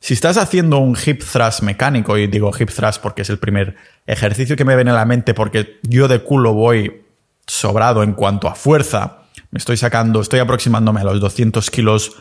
Si 0.00 0.14
estás 0.14 0.38
haciendo 0.38 0.78
un 0.78 0.96
hip 1.04 1.22
thrust 1.22 1.62
mecánico, 1.62 2.16
y 2.16 2.26
digo 2.26 2.50
hip 2.58 2.70
thrust 2.70 3.00
porque 3.02 3.22
es 3.22 3.30
el 3.30 3.38
primer 3.38 3.76
ejercicio 4.06 4.56
que 4.56 4.64
me 4.64 4.74
viene 4.74 4.90
a 4.90 4.94
la 4.94 5.04
mente 5.04 5.34
porque 5.34 5.78
yo 5.82 6.08
de 6.08 6.20
culo 6.20 6.54
voy 6.54 7.02
sobrado 7.46 8.02
en 8.02 8.14
cuanto 8.14 8.48
a 8.48 8.54
fuerza, 8.54 9.24
me 9.50 9.58
estoy 9.58 9.76
sacando, 9.76 10.20
estoy 10.20 10.40
aproximándome 10.40 11.00
a 11.00 11.04
los 11.04 11.20
200 11.20 11.70
kilos 11.70 12.16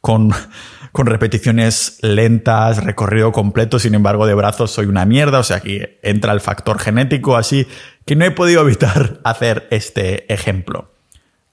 con, 0.00 0.30
con 0.92 1.06
repeticiones 1.06 1.98
lentas, 2.02 2.84
recorrido 2.84 3.32
completo, 3.32 3.78
sin 3.78 3.94
embargo 3.94 4.26
de 4.26 4.34
brazos 4.34 4.70
soy 4.70 4.86
una 4.86 5.04
mierda, 5.04 5.40
o 5.40 5.44
sea 5.44 5.56
aquí 5.56 5.80
entra 6.02 6.32
el 6.32 6.40
factor 6.40 6.78
genético, 6.78 7.36
así 7.36 7.66
que 8.06 8.14
no 8.14 8.24
he 8.24 8.30
podido 8.30 8.62
evitar 8.66 9.20
hacer 9.24 9.66
este 9.70 10.32
ejemplo. 10.32 10.93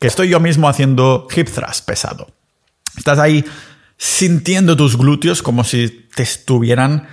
Que 0.01 0.07
estoy 0.07 0.27
yo 0.27 0.41
mismo 0.41 0.67
haciendo 0.67 1.27
hip 1.33 1.47
thrust 1.47 1.85
pesado. 1.85 2.27
Estás 2.97 3.19
ahí 3.19 3.45
sintiendo 3.95 4.75
tus 4.75 4.97
glúteos 4.97 5.41
como 5.41 5.63
si 5.63 6.09
te 6.13 6.23
estuvieran 6.23 7.07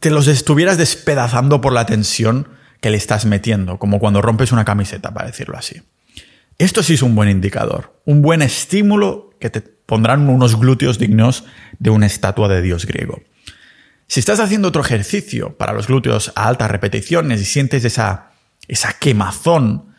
te 0.00 0.10
los 0.10 0.28
estuvieras 0.28 0.78
despedazando 0.78 1.60
por 1.60 1.72
la 1.72 1.86
tensión 1.86 2.48
que 2.80 2.90
le 2.90 2.96
estás 2.96 3.24
metiendo, 3.24 3.78
como 3.78 3.98
cuando 3.98 4.22
rompes 4.22 4.52
una 4.52 4.64
camiseta, 4.64 5.12
para 5.12 5.26
decirlo 5.26 5.56
así. 5.56 5.82
Esto 6.58 6.82
sí 6.82 6.94
es 6.94 7.02
un 7.02 7.14
buen 7.14 7.28
indicador, 7.28 8.00
un 8.04 8.22
buen 8.22 8.42
estímulo 8.42 9.30
que 9.40 9.50
te 9.50 9.60
pondrán 9.60 10.28
unos 10.28 10.58
glúteos 10.58 10.98
dignos 10.98 11.44
de 11.78 11.90
una 11.90 12.06
estatua 12.06 12.48
de 12.48 12.62
dios 12.62 12.86
griego. 12.86 13.22
Si 14.06 14.20
estás 14.20 14.40
haciendo 14.40 14.68
otro 14.68 14.82
ejercicio 14.82 15.56
para 15.56 15.72
los 15.72 15.86
glúteos 15.86 16.32
a 16.34 16.48
altas 16.48 16.70
repeticiones 16.70 17.40
y 17.40 17.44
sientes 17.44 17.84
esa, 17.84 18.32
esa 18.68 18.92
quemazón 18.94 19.93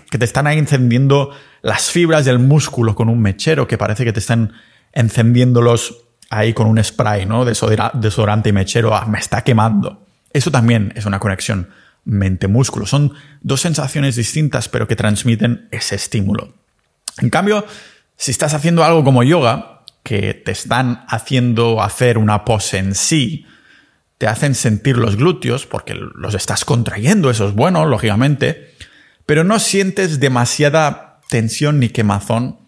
que, 0.00 0.18
te 0.18 0.24
están 0.24 0.46
ahí 0.46 0.58
encendiendo 0.58 1.30
las 1.62 1.90
fibras 1.90 2.24
del 2.24 2.38
músculo 2.38 2.94
con 2.94 3.08
un 3.08 3.20
mechero 3.20 3.66
que 3.66 3.78
parece 3.78 4.04
que 4.04 4.12
te 4.12 4.20
están 4.20 4.52
encendiéndolos 4.92 6.04
ahí 6.30 6.54
con 6.54 6.66
un 6.66 6.82
spray, 6.82 7.26
¿no? 7.26 7.44
Desodorante 7.44 8.48
y 8.48 8.52
mechero, 8.52 8.94
ah, 8.94 9.06
me 9.06 9.18
está 9.18 9.42
quemando. 9.42 10.06
Eso 10.32 10.50
también 10.50 10.92
es 10.96 11.04
una 11.04 11.18
conexión 11.18 11.68
mente-músculo. 12.04 12.86
Son 12.86 13.12
dos 13.42 13.60
sensaciones 13.60 14.16
distintas, 14.16 14.68
pero 14.68 14.88
que 14.88 14.96
transmiten 14.96 15.68
ese 15.70 15.94
estímulo. 15.94 16.54
En 17.18 17.30
cambio, 17.30 17.66
si 18.16 18.30
estás 18.30 18.54
haciendo 18.54 18.82
algo 18.84 19.04
como 19.04 19.22
yoga, 19.22 19.82
que 20.02 20.34
te 20.34 20.52
están 20.52 21.04
haciendo 21.08 21.82
hacer 21.82 22.18
una 22.18 22.44
pose 22.44 22.78
en 22.78 22.94
sí, 22.94 23.46
te 24.18 24.26
hacen 24.26 24.54
sentir 24.54 24.96
los 24.96 25.16
glúteos, 25.16 25.66
porque 25.66 25.94
los 25.94 26.34
estás 26.34 26.64
contrayendo, 26.64 27.30
eso 27.30 27.48
es 27.48 27.54
bueno, 27.54 27.84
lógicamente, 27.84 28.71
pero 29.26 29.44
no 29.44 29.58
sientes 29.58 30.20
demasiada 30.20 31.20
tensión 31.28 31.80
ni 31.80 31.88
quemazón. 31.88 32.58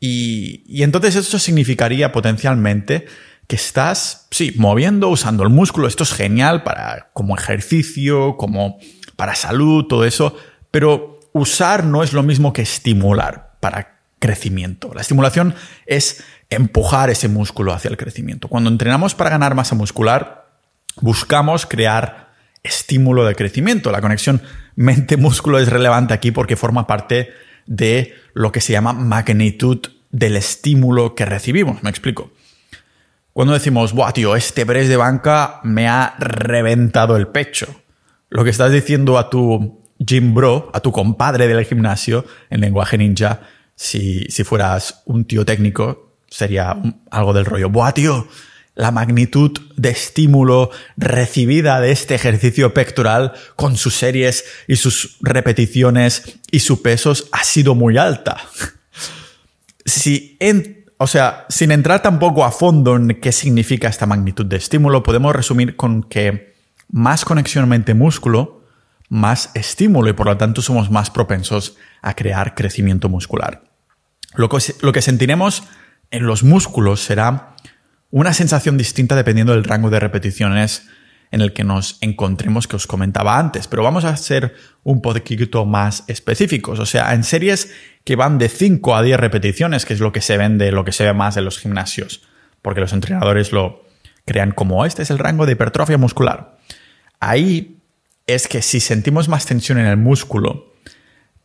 Y, 0.00 0.82
entonces 0.82 1.16
esto 1.16 1.38
significaría 1.38 2.12
potencialmente 2.12 3.06
que 3.46 3.56
estás, 3.56 4.26
sí, 4.30 4.52
moviendo, 4.56 5.08
usando 5.08 5.42
el 5.42 5.48
músculo. 5.48 5.88
Esto 5.88 6.04
es 6.04 6.12
genial 6.12 6.62
para, 6.62 7.10
como 7.12 7.36
ejercicio, 7.36 8.36
como 8.36 8.78
para 9.16 9.34
salud, 9.34 9.86
todo 9.86 10.04
eso. 10.04 10.36
Pero 10.70 11.20
usar 11.32 11.84
no 11.84 12.02
es 12.02 12.12
lo 12.12 12.22
mismo 12.22 12.52
que 12.52 12.62
estimular 12.62 13.56
para 13.60 14.00
crecimiento. 14.18 14.92
La 14.94 15.00
estimulación 15.00 15.54
es 15.86 16.22
empujar 16.50 17.10
ese 17.10 17.28
músculo 17.28 17.72
hacia 17.72 17.88
el 17.90 17.96
crecimiento. 17.96 18.48
Cuando 18.48 18.70
entrenamos 18.70 19.14
para 19.14 19.30
ganar 19.30 19.54
masa 19.54 19.74
muscular, 19.74 20.46
buscamos 21.00 21.66
crear 21.66 22.27
estímulo 22.62 23.24
de 23.24 23.34
crecimiento. 23.34 23.90
La 23.90 24.00
conexión 24.00 24.42
mente-músculo 24.76 25.58
es 25.58 25.68
relevante 25.68 26.14
aquí 26.14 26.30
porque 26.30 26.56
forma 26.56 26.86
parte 26.86 27.30
de 27.66 28.14
lo 28.34 28.52
que 28.52 28.60
se 28.60 28.72
llama 28.72 28.92
magnitud 28.92 29.80
del 30.10 30.36
estímulo 30.36 31.14
que 31.14 31.24
recibimos. 31.24 31.82
Me 31.82 31.90
explico. 31.90 32.32
Cuando 33.32 33.54
decimos, 33.54 33.92
Buah, 33.92 34.12
tío, 34.12 34.34
este 34.34 34.66
press 34.66 34.88
de 34.88 34.96
banca 34.96 35.60
me 35.62 35.86
ha 35.86 36.16
reventado 36.18 37.16
el 37.16 37.28
pecho. 37.28 37.82
Lo 38.30 38.42
que 38.42 38.50
estás 38.50 38.72
diciendo 38.72 39.18
a 39.18 39.30
tu 39.30 39.84
gym 39.98 40.34
bro, 40.34 40.70
a 40.74 40.80
tu 40.80 40.92
compadre 40.92 41.46
del 41.46 41.64
gimnasio, 41.64 42.24
en 42.50 42.60
lenguaje 42.60 42.98
ninja, 42.98 43.40
si, 43.74 44.24
si 44.28 44.44
fueras 44.44 45.02
un 45.06 45.24
tío 45.24 45.44
técnico, 45.44 46.16
sería 46.28 46.76
algo 47.10 47.32
del 47.32 47.44
rollo. 47.44 47.70
Buah, 47.70 47.92
tío, 47.92 48.26
la 48.78 48.92
magnitud 48.92 49.58
de 49.76 49.90
estímulo 49.90 50.70
recibida 50.96 51.80
de 51.80 51.90
este 51.90 52.14
ejercicio 52.14 52.72
pectoral 52.72 53.32
con 53.56 53.76
sus 53.76 53.94
series 53.94 54.44
y 54.68 54.76
sus 54.76 55.18
repeticiones 55.20 56.38
y 56.52 56.60
sus 56.60 56.78
pesos 56.78 57.28
ha 57.32 57.42
sido 57.42 57.74
muy 57.74 57.98
alta. 57.98 58.38
si 59.84 60.36
en 60.38 60.78
o 61.00 61.06
sea, 61.06 61.46
sin 61.48 61.70
entrar 61.70 62.02
tampoco 62.02 62.44
a 62.44 62.50
fondo 62.50 62.96
en 62.96 63.20
qué 63.20 63.30
significa 63.30 63.88
esta 63.88 64.06
magnitud 64.06 64.46
de 64.46 64.56
estímulo, 64.56 65.04
podemos 65.04 65.34
resumir 65.34 65.76
con 65.76 66.02
que 66.02 66.54
más 66.90 67.24
conexión 67.24 67.68
mente-músculo, 67.68 68.64
más 69.08 69.50
estímulo 69.54 70.10
y 70.10 70.12
por 70.12 70.26
lo 70.26 70.36
tanto 70.36 70.60
somos 70.60 70.90
más 70.90 71.10
propensos 71.10 71.76
a 72.02 72.14
crear 72.14 72.56
crecimiento 72.56 73.08
muscular. 73.08 73.62
Lo 74.34 74.48
que, 74.48 74.58
lo 74.82 74.92
que 74.92 75.02
sentiremos 75.02 75.62
en 76.10 76.26
los 76.26 76.42
músculos 76.42 77.00
será 77.00 77.54
una 78.10 78.32
sensación 78.32 78.76
distinta 78.78 79.16
dependiendo 79.16 79.52
del 79.52 79.64
rango 79.64 79.90
de 79.90 80.00
repeticiones 80.00 80.88
en 81.30 81.42
el 81.42 81.52
que 81.52 81.64
nos 81.64 81.98
encontremos 82.00 82.66
que 82.66 82.76
os 82.76 82.86
comentaba 82.86 83.38
antes, 83.38 83.68
pero 83.68 83.82
vamos 83.82 84.04
a 84.04 84.16
ser 84.16 84.54
un 84.82 85.02
poquito 85.02 85.66
más 85.66 86.04
específicos, 86.06 86.78
o 86.78 86.86
sea, 86.86 87.12
en 87.12 87.22
series 87.22 87.74
que 88.04 88.16
van 88.16 88.38
de 88.38 88.48
5 88.48 88.96
a 88.96 89.02
10 89.02 89.20
repeticiones, 89.20 89.84
que 89.84 89.92
es 89.92 90.00
lo 90.00 90.10
que 90.10 90.22
se 90.22 90.38
vende, 90.38 90.72
lo 90.72 90.84
que 90.84 90.92
se 90.92 91.04
ve 91.04 91.12
más 91.12 91.36
en 91.36 91.44
los 91.44 91.58
gimnasios, 91.58 92.22
porque 92.62 92.80
los 92.80 92.94
entrenadores 92.94 93.52
lo 93.52 93.84
crean 94.24 94.52
como 94.52 94.84
este 94.84 95.02
es 95.02 95.10
el 95.10 95.18
rango 95.18 95.46
de 95.46 95.52
hipertrofia 95.52 95.98
muscular. 95.98 96.58
Ahí 97.20 97.78
es 98.26 98.46
que 98.46 98.62
si 98.62 98.80
sentimos 98.80 99.28
más 99.28 99.46
tensión 99.46 99.78
en 99.78 99.86
el 99.86 99.96
músculo, 99.96 100.74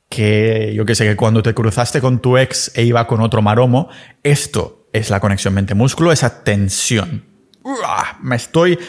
que 0.09 0.73
yo 0.75 0.85
que 0.85 0.95
sé, 0.95 1.05
que 1.05 1.15
cuando 1.15 1.41
te 1.41 1.53
cruzaste 1.53 1.99
con 2.01 2.21
tu 2.21 2.37
ex 2.37 2.71
e 2.75 2.83
iba 2.83 3.07
con 3.07 3.21
otro 3.21 3.41
maromo, 3.41 3.89
esto 4.21 4.82
es 4.93 5.09
la 5.09 5.19
conexión 5.19 5.53
mente-músculo, 5.53 6.11
esa 6.11 6.43
tensión. 6.43 7.25
Me 8.21 8.35
estoy 8.35 8.79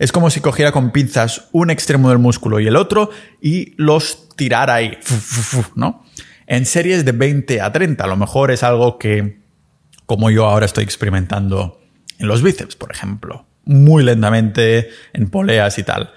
es 0.00 0.12
como 0.12 0.30
si 0.30 0.40
cogiera 0.40 0.72
con 0.72 0.92
pinzas 0.92 1.48
un 1.52 1.70
extremo 1.70 2.08
del 2.08 2.18
músculo 2.18 2.58
y 2.58 2.66
el 2.66 2.76
otro 2.76 3.10
y 3.40 3.74
los 3.76 4.30
tirara 4.34 4.76
ahí, 4.76 4.98
¿no? 5.74 6.06
En 6.46 6.64
series 6.64 7.04
de 7.04 7.12
20 7.12 7.60
a 7.60 7.70
30, 7.70 8.02
a 8.02 8.06
lo 8.06 8.16
mejor 8.16 8.50
es 8.50 8.62
algo 8.62 8.98
que, 8.98 9.40
como 10.06 10.30
yo 10.30 10.46
ahora 10.46 10.64
estoy 10.64 10.84
experimentando 10.84 11.82
en 12.18 12.28
los 12.28 12.42
bíceps, 12.42 12.76
por 12.76 12.90
ejemplo, 12.90 13.44
muy 13.66 14.02
lentamente 14.02 14.88
en 15.12 15.28
poleas 15.28 15.78
y 15.78 15.82
tal. 15.82 16.14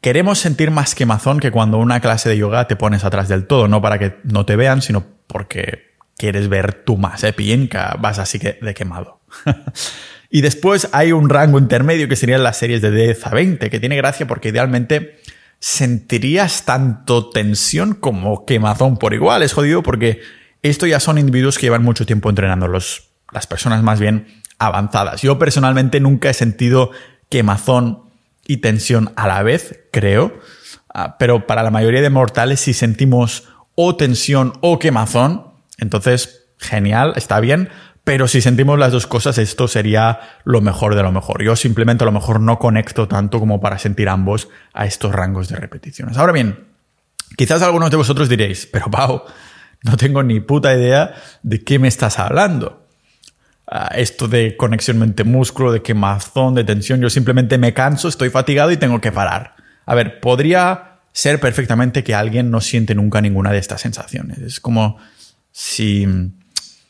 Queremos 0.00 0.38
sentir 0.38 0.70
más 0.70 0.94
quemazón 0.94 1.40
que 1.40 1.50
cuando 1.50 1.78
una 1.78 1.98
clase 1.98 2.28
de 2.28 2.38
yoga 2.38 2.68
te 2.68 2.76
pones 2.76 3.04
atrás 3.04 3.28
del 3.28 3.48
todo, 3.48 3.66
no 3.66 3.82
para 3.82 3.98
que 3.98 4.18
no 4.22 4.46
te 4.46 4.54
vean, 4.54 4.82
sino 4.82 5.04
porque 5.26 5.95
quieres 6.16 6.48
ver 6.48 6.84
tú 6.84 6.96
más, 6.96 7.24
¿eh? 7.24 7.34
vas 7.98 8.18
así 8.18 8.38
que 8.38 8.58
de 8.60 8.74
quemado. 8.74 9.20
Y 10.30 10.40
después 10.40 10.88
hay 10.92 11.12
un 11.12 11.28
rango 11.28 11.58
intermedio 11.58 12.08
que 12.08 12.16
serían 12.16 12.42
las 12.42 12.56
series 12.56 12.82
de 12.82 12.90
10 12.90 13.26
a 13.26 13.30
20, 13.30 13.70
que 13.70 13.80
tiene 13.80 13.96
gracia 13.96 14.26
porque 14.26 14.48
idealmente 14.48 15.20
sentirías 15.60 16.64
tanto 16.64 17.30
tensión 17.30 17.94
como 17.94 18.44
quemazón 18.44 18.98
por 18.98 19.14
igual. 19.14 19.42
Es 19.42 19.52
jodido 19.52 19.82
porque 19.82 20.20
esto 20.62 20.86
ya 20.86 21.00
son 21.00 21.18
individuos 21.18 21.58
que 21.58 21.66
llevan 21.66 21.84
mucho 21.84 22.06
tiempo 22.06 22.28
entrenando, 22.28 22.68
los, 22.68 23.08
las 23.32 23.46
personas 23.46 23.82
más 23.82 24.00
bien 24.00 24.42
avanzadas. 24.58 25.22
Yo 25.22 25.38
personalmente 25.38 26.00
nunca 26.00 26.30
he 26.30 26.34
sentido 26.34 26.90
quemazón 27.28 28.02
y 28.46 28.58
tensión 28.58 29.12
a 29.16 29.28
la 29.28 29.42
vez, 29.42 29.80
creo. 29.92 30.38
Ah, 30.92 31.16
pero 31.18 31.46
para 31.46 31.62
la 31.62 31.70
mayoría 31.70 32.02
de 32.02 32.10
mortales, 32.10 32.60
si 32.60 32.72
sentimos 32.72 33.48
o 33.74 33.96
tensión 33.96 34.54
o 34.60 34.78
quemazón, 34.78 35.55
entonces 35.78 36.46
genial, 36.58 37.12
está 37.16 37.40
bien, 37.40 37.68
pero 38.06 38.28
si 38.28 38.40
sentimos 38.40 38.78
las 38.78 38.92
dos 38.92 39.08
cosas, 39.08 39.36
esto 39.38 39.66
sería 39.66 40.20
lo 40.44 40.60
mejor 40.60 40.94
de 40.94 41.02
lo 41.02 41.10
mejor. 41.10 41.42
Yo 41.42 41.56
simplemente 41.56 42.04
a 42.04 42.06
lo 42.06 42.12
mejor 42.12 42.40
no 42.40 42.58
conecto 42.58 43.08
tanto 43.08 43.40
como 43.40 43.60
para 43.60 43.78
sentir 43.78 44.08
ambos 44.08 44.48
a 44.72 44.86
estos 44.86 45.12
rangos 45.12 45.48
de 45.48 45.56
repeticiones. 45.56 46.16
Ahora 46.16 46.32
bien, 46.32 46.68
quizás 47.36 47.62
algunos 47.62 47.90
de 47.90 47.96
vosotros 47.96 48.28
diréis, 48.28 48.66
pero 48.66 48.90
Pau, 48.90 49.24
no 49.82 49.96
tengo 49.96 50.22
ni 50.22 50.38
puta 50.38 50.72
idea 50.72 51.14
de 51.42 51.64
qué 51.64 51.80
me 51.80 51.88
estás 51.88 52.20
hablando. 52.20 52.86
Ah, 53.66 53.90
esto 53.96 54.28
de 54.28 54.56
conexión 54.56 54.98
mente-músculo, 54.98 55.72
de 55.72 55.82
quemazón, 55.82 56.54
de 56.54 56.62
tensión, 56.62 57.00
yo 57.00 57.10
simplemente 57.10 57.58
me 57.58 57.74
canso, 57.74 58.06
estoy 58.06 58.30
fatigado 58.30 58.70
y 58.70 58.76
tengo 58.76 59.00
que 59.00 59.10
parar. 59.10 59.56
A 59.84 59.96
ver, 59.96 60.20
podría 60.20 61.00
ser 61.12 61.40
perfectamente 61.40 62.04
que 62.04 62.14
alguien 62.14 62.52
no 62.52 62.60
siente 62.60 62.94
nunca 62.94 63.20
ninguna 63.20 63.50
de 63.50 63.58
estas 63.58 63.80
sensaciones. 63.80 64.38
Es 64.38 64.60
como 64.60 64.98
si 65.58 66.06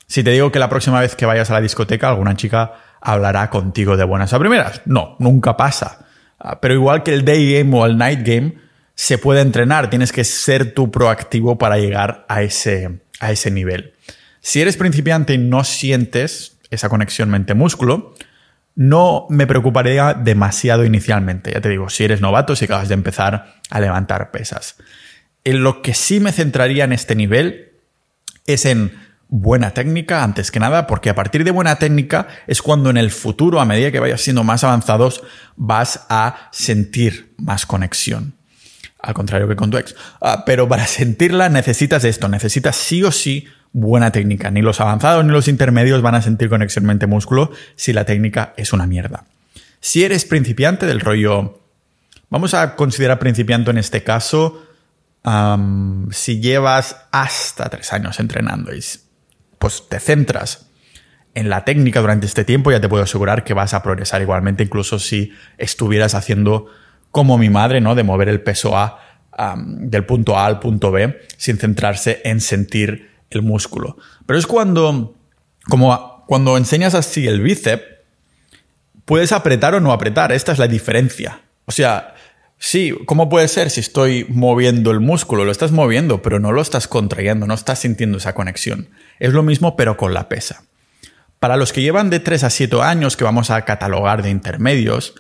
si 0.09 0.25
te 0.25 0.31
digo 0.31 0.51
que 0.51 0.59
la 0.59 0.69
próxima 0.69 1.01
vez 1.01 1.15
que 1.15 1.25
vayas 1.25 1.51
a 1.51 1.55
la 1.55 1.61
discoteca 1.61 2.09
alguna 2.09 2.35
chica 2.35 2.75
hablará 3.01 3.49
contigo 3.49 3.97
de 3.97 4.05
buenas 4.05 4.33
a 4.33 4.39
primeras. 4.39 4.83
No, 4.85 5.17
nunca 5.21 5.57
pasa. 5.57 6.07
Ah, 6.39 6.61
pero 6.61 6.75
igual 6.75 7.03
que 7.03 7.13
el 7.13 7.25
day 7.25 7.59
game 7.59 7.77
o 7.77 7.87
el 7.87 7.97
night 7.97 8.27
game, 8.27 8.55
se 8.95 9.19
puede 9.19 9.41
entrenar. 9.41 9.91
Tienes 9.91 10.11
que 10.13 10.25
ser 10.25 10.75
tú 10.75 10.91
proactivo 10.91 11.59
para 11.59 11.79
llegar 11.79 12.25
a 12.29 12.43
ese, 12.43 13.01
a 13.21 13.31
ese 13.31 13.51
nivel. 13.51 13.95
Si 14.41 14.61
eres 14.61 14.77
principiante 14.77 15.35
y 15.35 15.39
no 15.39 15.63
sientes 15.65 16.59
esa 16.71 16.89
conexión 16.89 17.31
mente-músculo, 17.31 18.15
no 18.75 19.27
me 19.29 19.47
preocuparía 19.47 20.15
demasiado 20.15 20.85
inicialmente. 20.85 21.53
Ya 21.53 21.61
te 21.61 21.69
digo, 21.69 21.89
si 21.89 22.05
eres 22.05 22.21
novato, 22.21 22.57
si 22.57 22.65
acabas 22.65 22.89
de 22.89 22.95
empezar 22.95 23.55
a 23.71 23.81
levantar 23.81 24.31
pesas. 24.31 24.77
En 25.45 25.63
lo 25.63 25.83
que 25.83 25.95
sí 25.95 26.21
me 26.21 26.33
centraría 26.33 26.85
en 26.85 26.93
este 26.93 27.15
nivel 27.15 27.76
es 28.47 28.65
en 28.67 28.93
buena 29.29 29.73
técnica 29.73 30.23
antes 30.23 30.51
que 30.51 30.61
nada, 30.61 30.87
porque 30.87 31.11
a 31.11 31.15
partir 31.15 31.45
de 31.45 31.51
buena 31.51 31.77
técnica 31.77 32.29
es 32.47 32.63
cuando 32.63 32.91
en 32.91 32.97
el 32.97 33.11
futuro, 33.11 33.61
a 33.61 33.65
medida 33.65 33.91
que 33.91 34.01
vayas 34.01 34.21
siendo 34.21 34.45
más 34.45 34.65
avanzados, 34.65 35.23
vas 35.57 36.07
a 36.09 36.49
sentir 36.53 37.35
más 37.37 37.67
conexión. 37.67 38.35
al 39.03 39.15
contrario 39.15 39.47
que 39.47 39.55
con 39.55 39.71
tu 39.71 39.79
ex. 39.79 39.95
Ah, 40.21 40.43
pero 40.45 40.69
para 40.69 40.87
sentirla 40.87 41.49
necesitas 41.49 42.03
esto, 42.03 42.29
necesitas 42.29 42.75
sí 42.75 43.05
o 43.05 43.13
sí 43.13 43.47
buena 43.73 44.11
técnica. 44.11 44.51
Ni 44.51 44.63
los 44.63 44.81
avanzados 44.81 45.25
ni 45.25 45.31
los 45.31 45.49
intermedios 45.49 46.03
van 46.03 46.17
a 46.17 46.23
sentir 46.23 46.49
conexión 46.49 46.87
mente-músculo 46.87 47.51
si 47.77 47.93
la 47.93 48.05
técnica 48.05 48.53
es 48.57 48.73
una 48.73 48.87
mierda. 48.87 49.25
Si 49.81 50.03
eres 50.03 50.25
principiante 50.25 50.87
del 50.87 51.01
rollo, 51.01 51.61
vamos 52.31 52.55
a 52.55 52.75
considerar 52.75 53.19
principiante 53.19 53.71
en 53.71 53.79
este 53.79 54.03
caso, 54.03 54.66
si 56.13 56.41
llevas 56.41 56.97
hasta 57.11 57.69
tres 57.69 57.93
años 57.93 58.21
entrenando 58.21 58.75
y 58.75 58.81
pues 59.59 59.89
te 59.89 59.99
centras 59.99 60.71
en 61.35 61.51
la 61.51 61.65
técnica 61.65 62.01
durante 62.01 62.27
este 62.27 62.45
tiempo, 62.45 62.71
ya 62.71 62.81
te 62.81 62.89
puedo 62.89 63.03
asegurar 63.03 63.45
que 63.45 63.53
vas 63.53 63.75
a 63.75 63.83
progresar 63.83 64.23
igualmente, 64.23 64.63
incluso 64.63 64.99
si 64.99 65.33
estuvieras 65.59 66.15
haciendo 66.15 66.67
como 67.11 67.39
mi 67.39 67.51
madre, 67.51 67.81
¿no? 67.81 67.95
De 67.95 68.05
mover 68.05 68.29
el 68.29 68.41
peso 68.41 68.77
A 68.77 69.01
del 69.59 70.07
punto 70.07 70.39
A 70.39 70.47
al 70.47 70.61
punto 70.61 70.91
B 70.91 71.21
sin 71.37 71.59
centrarse 71.59 72.23
en 72.25 72.41
sentir 72.41 73.11
el 73.31 73.43
músculo. 73.43 73.99
Pero 74.25 74.39
es 74.39 74.47
cuando, 74.47 75.15
como 75.69 76.25
cuando 76.27 76.57
enseñas 76.57 76.95
así 76.95 77.27
el 77.27 77.43
bíceps, 77.43 77.85
puedes 79.05 79.33
apretar 79.33 79.75
o 79.75 79.81
no 79.81 79.93
apretar. 79.93 80.33
Esta 80.33 80.53
es 80.53 80.59
la 80.59 80.69
diferencia. 80.69 81.43
O 81.67 81.73
sea, 81.73 82.16
sí, 82.59 82.95
¿cómo 83.07 83.29
puede 83.29 83.49
ser 83.49 83.71
si 83.71 83.81
estoy 83.81 84.27
moviendo 84.29 84.91
el 84.91 85.01
músculo? 85.01 85.45
Lo 85.45 85.53
estás 85.53 85.73
moviendo, 85.73 86.23
pero 86.23 86.39
no 86.39 86.53
lo 86.53 86.63
estás 86.63 86.89
contrayendo, 86.89 87.47
no 87.47 87.55
estás 87.55 87.81
sintiendo 87.81 88.19
esa 88.19 88.35
conexión. 88.35 88.89
Es 89.19 89.33
lo 89.33 89.43
mismo, 89.43 89.77
pero 89.77 89.97
con 89.97 90.15
la 90.15 90.29
pesa. 90.29 90.65
Para 91.39 91.57
los 91.57 91.73
que 91.73 91.83
llevan 91.83 92.11
de 92.11 92.21
3 92.21 92.45
a 92.45 92.51
7 92.51 92.81
años, 92.83 93.17
que 93.17 93.25
vamos 93.25 93.51
a 93.51 93.65
catalogar 93.65 94.23
de 94.23 94.31
intermedios, 94.31 95.15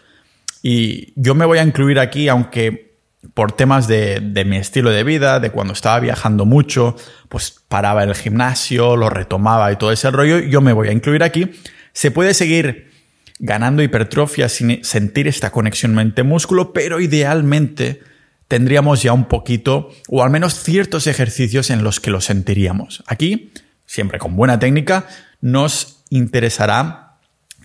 y 0.62 1.12
yo 1.14 1.34
me 1.34 1.44
voy 1.44 1.58
a 1.58 1.62
incluir 1.62 2.00
aquí, 2.00 2.28
aunque 2.28 2.86
por 3.34 3.52
temas 3.52 3.86
de, 3.88 4.20
mi 4.46 4.56
estilo 4.56 4.90
de 4.90 5.04
vida, 5.04 5.40
de 5.40 5.50
cuando 5.50 5.72
estaba 5.72 6.00
viajando 6.00 6.44
mucho, 6.44 6.96
pues 7.28 7.62
paraba 7.68 8.02
el 8.02 8.14
gimnasio, 8.14 8.96
lo 8.96 9.10
retomaba 9.10 9.70
y 9.72 9.76
todo 9.76 9.92
ese 9.92 10.10
rollo, 10.10 10.38
yo 10.38 10.60
me 10.60 10.72
voy 10.72 10.88
a 10.88 10.92
incluir 10.92 11.22
aquí. 11.22 11.50
Se 11.92 12.10
puede 12.10 12.34
seguir 12.34 12.90
ganando 13.38 13.82
hipertrofia 13.82 14.48
sin 14.48 14.82
sentir 14.84 15.28
esta 15.28 15.50
conexión 15.50 15.94
mente-músculo, 15.94 16.72
pero 16.72 17.00
idealmente 17.00 18.02
tendríamos 18.48 19.02
ya 19.02 19.12
un 19.12 19.26
poquito, 19.26 19.90
o 20.08 20.22
al 20.22 20.30
menos 20.30 20.62
ciertos 20.62 21.06
ejercicios 21.06 21.70
en 21.70 21.82
los 21.82 22.00
que 22.00 22.10
lo 22.10 22.20
sentiríamos. 22.20 23.02
Aquí, 23.06 23.52
siempre 23.86 24.18
con 24.18 24.36
buena 24.36 24.58
técnica, 24.58 25.06
nos 25.40 26.04
interesará 26.10 27.18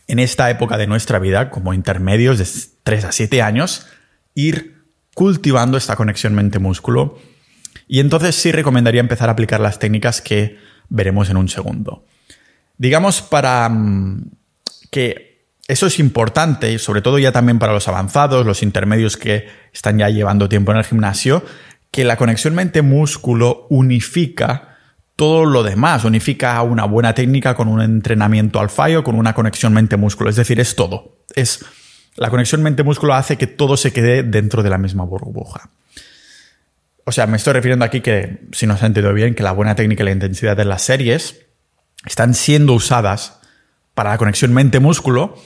en 0.07 0.19
esta 0.19 0.49
época 0.49 0.77
de 0.77 0.87
nuestra 0.87 1.19
vida, 1.19 1.49
como 1.49 1.73
intermedios 1.73 2.37
de 2.37 2.47
3 2.83 3.05
a 3.05 3.11
7 3.11 3.41
años, 3.41 3.87
ir 4.33 4.81
cultivando 5.13 5.77
esta 5.77 5.95
conexión 5.95 6.33
mente-músculo. 6.33 7.19
Y 7.87 7.99
entonces 7.99 8.35
sí 8.35 8.51
recomendaría 8.51 9.01
empezar 9.01 9.29
a 9.29 9.33
aplicar 9.33 9.59
las 9.59 9.79
técnicas 9.79 10.21
que 10.21 10.57
veremos 10.89 11.29
en 11.29 11.37
un 11.37 11.47
segundo. 11.47 12.05
Digamos, 12.77 13.21
para 13.21 13.69
mm, 13.69 14.31
que 14.89 15.30
eso 15.71 15.87
es 15.87 15.99
importante, 15.99 16.77
sobre 16.79 17.01
todo 17.01 17.17
ya 17.17 17.31
también 17.31 17.57
para 17.57 17.71
los 17.71 17.87
avanzados, 17.87 18.45
los 18.45 18.61
intermedios 18.61 19.15
que 19.15 19.47
están 19.71 19.99
ya 19.99 20.09
llevando 20.09 20.49
tiempo 20.49 20.73
en 20.73 20.79
el 20.79 20.83
gimnasio, 20.83 21.45
que 21.91 22.03
la 22.03 22.17
conexión 22.17 22.55
mente-músculo 22.55 23.67
unifica 23.69 24.75
todo 25.15 25.45
lo 25.45 25.63
demás, 25.63 26.03
unifica 26.03 26.61
una 26.61 26.83
buena 26.83 27.13
técnica 27.13 27.55
con 27.55 27.69
un 27.69 27.81
entrenamiento 27.81 28.59
al 28.59 28.69
fallo, 28.69 29.05
con 29.05 29.15
una 29.15 29.33
conexión 29.33 29.71
mente-músculo. 29.71 30.29
Es 30.29 30.35
decir, 30.35 30.59
es 30.59 30.75
todo. 30.75 31.19
Es 31.35 31.63
la 32.17 32.29
conexión 32.29 32.61
mente-músculo 32.61 33.13
hace 33.13 33.37
que 33.37 33.47
todo 33.47 33.77
se 33.77 33.93
quede 33.93 34.23
dentro 34.23 34.63
de 34.63 34.69
la 34.69 34.77
misma 34.77 35.05
burbuja. 35.05 35.69
O 37.05 37.13
sea, 37.13 37.27
me 37.27 37.37
estoy 37.37 37.53
refiriendo 37.53 37.85
aquí 37.85 38.01
que, 38.01 38.41
si 38.51 38.67
no 38.67 38.75
se 38.75 38.83
ha 38.83 38.87
entendido 38.87 39.13
bien, 39.13 39.35
que 39.35 39.43
la 39.43 39.53
buena 39.53 39.75
técnica 39.75 40.03
y 40.03 40.07
la 40.07 40.11
intensidad 40.11 40.57
de 40.57 40.65
las 40.65 40.81
series 40.81 41.45
están 42.05 42.33
siendo 42.33 42.73
usadas 42.73 43.39
para 43.93 44.09
la 44.09 44.17
conexión 44.17 44.53
mente-músculo 44.53 45.37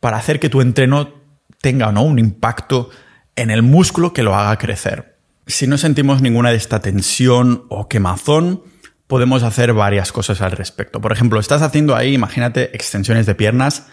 para 0.00 0.16
hacer 0.16 0.40
que 0.40 0.48
tu 0.48 0.60
entreno 0.60 1.14
tenga 1.60 1.90
no 1.92 2.02
un 2.02 2.18
impacto 2.18 2.90
en 3.34 3.50
el 3.50 3.62
músculo 3.62 4.12
que 4.12 4.22
lo 4.22 4.34
haga 4.34 4.56
crecer. 4.56 5.16
Si 5.46 5.66
no 5.66 5.78
sentimos 5.78 6.22
ninguna 6.22 6.50
de 6.50 6.56
esta 6.56 6.80
tensión 6.80 7.66
o 7.68 7.88
quemazón, 7.88 8.62
podemos 9.06 9.42
hacer 9.42 9.72
varias 9.72 10.12
cosas 10.12 10.40
al 10.40 10.52
respecto. 10.52 11.00
Por 11.00 11.12
ejemplo, 11.12 11.38
estás 11.38 11.62
haciendo 11.62 11.94
ahí, 11.94 12.14
imagínate, 12.14 12.74
extensiones 12.74 13.26
de 13.26 13.34
piernas 13.34 13.86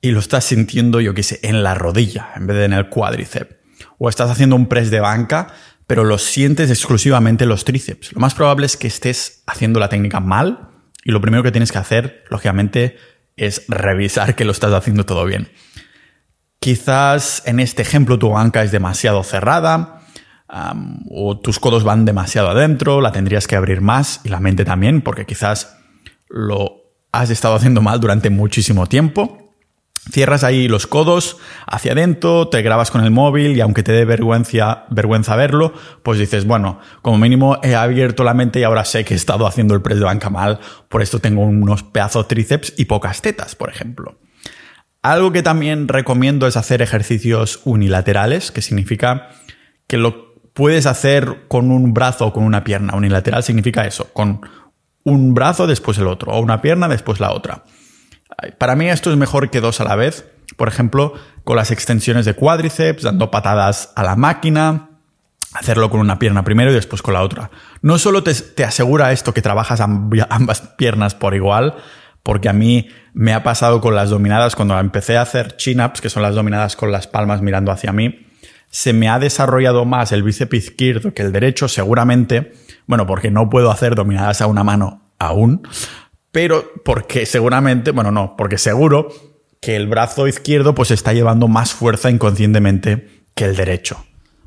y 0.00 0.10
lo 0.10 0.20
estás 0.20 0.44
sintiendo, 0.44 1.00
yo 1.00 1.14
qué 1.14 1.22
sé, 1.22 1.40
en 1.42 1.62
la 1.62 1.74
rodilla 1.74 2.30
en 2.36 2.46
vez 2.46 2.56
de 2.56 2.64
en 2.64 2.72
el 2.72 2.88
cuádriceps. 2.88 3.56
O 3.98 4.08
estás 4.08 4.30
haciendo 4.30 4.56
un 4.56 4.66
press 4.66 4.90
de 4.90 5.00
banca, 5.00 5.48
pero 5.86 6.04
lo 6.04 6.18
sientes 6.18 6.70
exclusivamente 6.70 7.44
en 7.44 7.50
los 7.50 7.64
tríceps. 7.64 8.12
Lo 8.12 8.20
más 8.20 8.34
probable 8.34 8.66
es 8.66 8.76
que 8.76 8.86
estés 8.86 9.42
haciendo 9.46 9.80
la 9.80 9.88
técnica 9.88 10.20
mal 10.20 10.68
y 11.04 11.12
lo 11.12 11.20
primero 11.20 11.42
que 11.42 11.52
tienes 11.52 11.70
que 11.70 11.78
hacer, 11.78 12.24
lógicamente, 12.30 12.96
es 13.36 13.64
revisar 13.68 14.34
que 14.34 14.44
lo 14.44 14.52
estás 14.52 14.72
haciendo 14.72 15.04
todo 15.04 15.24
bien. 15.24 15.50
Quizás 16.60 17.42
en 17.46 17.60
este 17.60 17.82
ejemplo 17.82 18.18
tu 18.18 18.30
banca 18.30 18.62
es 18.62 18.72
demasiado 18.72 19.22
cerrada 19.22 20.00
o 21.10 21.38
tus 21.40 21.58
codos 21.58 21.84
van 21.84 22.04
demasiado 22.04 22.48
adentro, 22.50 23.00
la 23.00 23.12
tendrías 23.12 23.46
que 23.46 23.56
abrir 23.56 23.80
más 23.80 24.20
y 24.24 24.28
la 24.28 24.40
mente 24.40 24.64
también, 24.64 25.02
porque 25.02 25.26
quizás 25.26 25.76
lo 26.28 26.84
has 27.12 27.30
estado 27.30 27.54
haciendo 27.54 27.82
mal 27.82 28.00
durante 28.00 28.30
muchísimo 28.30 28.86
tiempo 28.86 29.43
Cierras 30.10 30.44
ahí 30.44 30.68
los 30.68 30.86
codos 30.86 31.38
hacia 31.66 31.92
adentro, 31.92 32.48
te 32.48 32.60
grabas 32.60 32.90
con 32.90 33.02
el 33.02 33.10
móvil 33.10 33.56
y 33.56 33.60
aunque 33.62 33.82
te 33.82 33.92
dé 33.92 34.04
vergüenza, 34.04 35.36
verlo, 35.36 35.72
pues 36.02 36.18
dices, 36.18 36.46
bueno, 36.46 36.78
como 37.00 37.16
mínimo 37.16 37.58
he 37.62 37.74
abierto 37.74 38.22
la 38.22 38.34
mente 38.34 38.60
y 38.60 38.64
ahora 38.64 38.84
sé 38.84 39.04
que 39.04 39.14
he 39.14 39.16
estado 39.16 39.46
haciendo 39.46 39.74
el 39.74 39.80
press 39.80 39.98
de 39.98 40.04
banca 40.04 40.28
mal, 40.28 40.60
por 40.90 41.00
esto 41.00 41.20
tengo 41.20 41.42
unos 41.42 41.82
pedazos 41.82 42.28
tríceps 42.28 42.74
y 42.76 42.84
pocas 42.84 43.22
tetas, 43.22 43.54
por 43.54 43.70
ejemplo. 43.70 44.18
Algo 45.00 45.32
que 45.32 45.42
también 45.42 45.88
recomiendo 45.88 46.46
es 46.46 46.56
hacer 46.56 46.82
ejercicios 46.82 47.60
unilaterales, 47.64 48.50
que 48.50 48.62
significa 48.62 49.28
que 49.86 49.96
lo 49.96 50.34
puedes 50.52 50.86
hacer 50.86 51.46
con 51.48 51.70
un 51.70 51.94
brazo 51.94 52.26
o 52.26 52.32
con 52.32 52.44
una 52.44 52.64
pierna. 52.64 52.94
Unilateral 52.94 53.42
significa 53.42 53.86
eso, 53.86 54.12
con 54.12 54.40
un 55.02 55.34
brazo 55.34 55.66
después 55.66 55.98
el 55.98 56.06
otro, 56.06 56.32
o 56.32 56.40
una 56.40 56.62
pierna 56.62 56.88
después 56.88 57.20
la 57.20 57.32
otra. 57.32 57.64
Para 58.58 58.76
mí 58.76 58.88
esto 58.88 59.10
es 59.10 59.16
mejor 59.16 59.50
que 59.50 59.60
dos 59.60 59.80
a 59.80 59.84
la 59.84 59.96
vez. 59.96 60.26
Por 60.56 60.68
ejemplo, 60.68 61.14
con 61.44 61.56
las 61.56 61.70
extensiones 61.70 62.24
de 62.24 62.34
cuádriceps, 62.34 63.02
dando 63.02 63.30
patadas 63.30 63.92
a 63.96 64.02
la 64.02 64.16
máquina, 64.16 64.90
hacerlo 65.54 65.88
con 65.88 66.00
una 66.00 66.18
pierna 66.18 66.44
primero 66.44 66.70
y 66.70 66.74
después 66.74 67.00
con 67.00 67.14
la 67.14 67.22
otra. 67.22 67.50
No 67.80 67.98
solo 67.98 68.22
te, 68.22 68.64
asegura 68.64 69.12
esto 69.12 69.32
que 69.32 69.42
trabajas 69.42 69.80
ambas 70.28 70.60
piernas 70.76 71.14
por 71.14 71.34
igual, 71.34 71.76
porque 72.22 72.48
a 72.48 72.52
mí 72.52 72.88
me 73.12 73.32
ha 73.32 73.42
pasado 73.42 73.80
con 73.80 73.94
las 73.94 74.10
dominadas 74.10 74.56
cuando 74.56 74.78
empecé 74.78 75.16
a 75.16 75.22
hacer 75.22 75.56
chin-ups, 75.56 76.00
que 76.00 76.10
son 76.10 76.22
las 76.22 76.34
dominadas 76.34 76.76
con 76.76 76.90
las 76.90 77.06
palmas 77.06 77.42
mirando 77.42 77.70
hacia 77.70 77.92
mí, 77.92 78.26
se 78.70 78.92
me 78.92 79.08
ha 79.08 79.20
desarrollado 79.20 79.84
más 79.84 80.10
el 80.10 80.24
bíceps 80.24 80.56
izquierdo 80.56 81.14
que 81.14 81.22
el 81.22 81.30
derecho, 81.30 81.68
seguramente, 81.68 82.52
bueno, 82.86 83.06
porque 83.06 83.30
no 83.30 83.48
puedo 83.48 83.70
hacer 83.70 83.94
dominadas 83.94 84.40
a 84.40 84.48
una 84.48 84.64
mano 84.64 85.02
aún, 85.18 85.62
pero 86.34 86.72
porque 86.84 87.26
seguramente, 87.26 87.92
bueno, 87.92 88.10
no, 88.10 88.34
porque 88.36 88.58
seguro 88.58 89.08
que 89.60 89.76
el 89.76 89.86
brazo 89.86 90.26
izquierdo 90.26 90.74
pues 90.74 90.90
está 90.90 91.12
llevando 91.12 91.46
más 91.46 91.72
fuerza 91.72 92.10
inconscientemente 92.10 93.22
que 93.36 93.44
el 93.44 93.54
derecho. 93.54 94.04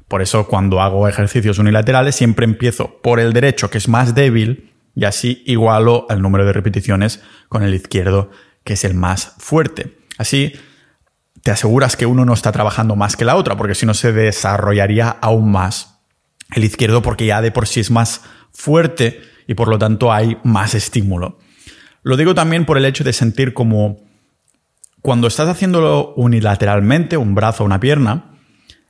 Por 0.10 0.22
eso 0.22 0.48
cuando 0.50 0.82
hago 0.82 1.08
ejercicios 1.08 1.60
unilaterales 1.60 2.14
siempre 2.14 2.44
empiezo 2.44 3.02
por 3.02 3.22
el 3.22 3.32
derecho, 3.32 3.70
que 3.70 3.78
es 3.78 3.88
más 3.88 4.16
débil, 4.16 4.74
y 4.96 5.06
así 5.06 5.44
igualo 5.46 6.08
el 6.10 6.22
número 6.22 6.46
de 6.46 6.52
repeticiones 6.52 7.24
con 7.48 7.64
el 7.64 7.74
izquierdo, 7.74 8.32
que 8.66 8.74
es 8.74 8.84
el 8.84 8.94
más 8.94 9.36
fuerte. 9.38 9.98
Así 10.18 10.52
te 11.42 11.52
aseguras 11.52 11.96
que 11.96 12.06
uno 12.06 12.26
no 12.26 12.34
está 12.34 12.52
trabajando 12.52 12.98
más 12.98 13.16
que 13.16 13.24
la 13.24 13.38
otra, 13.38 13.56
porque 13.56 13.76
si 13.76 13.86
no 13.86 13.94
se 13.94 14.12
desarrollaría 14.12 15.08
aún 15.22 15.54
más 15.54 16.02
el 16.54 16.66
izquierdo, 16.66 17.02
porque 17.02 17.28
ya 17.28 17.42
de 17.42 17.52
por 17.52 17.66
sí 17.66 17.80
es 17.80 17.92
más 17.92 18.24
fuerte 18.52 19.22
y 19.48 19.54
por 19.54 19.70
lo 19.70 19.80
tanto 19.80 20.12
hay 20.12 20.38
más 20.44 20.76
estímulo. 20.76 21.40
Lo 22.08 22.16
digo 22.16 22.34
también 22.34 22.64
por 22.64 22.78
el 22.78 22.86
hecho 22.86 23.04
de 23.04 23.12
sentir 23.12 23.54
como 23.54 23.98
cuando 25.02 25.28
estás 25.28 25.50
haciéndolo 25.50 26.14
unilateralmente, 26.16 27.18
un 27.18 27.36
brazo 27.36 27.64
o 27.64 27.66
una 27.66 27.82
pierna, 27.82 28.32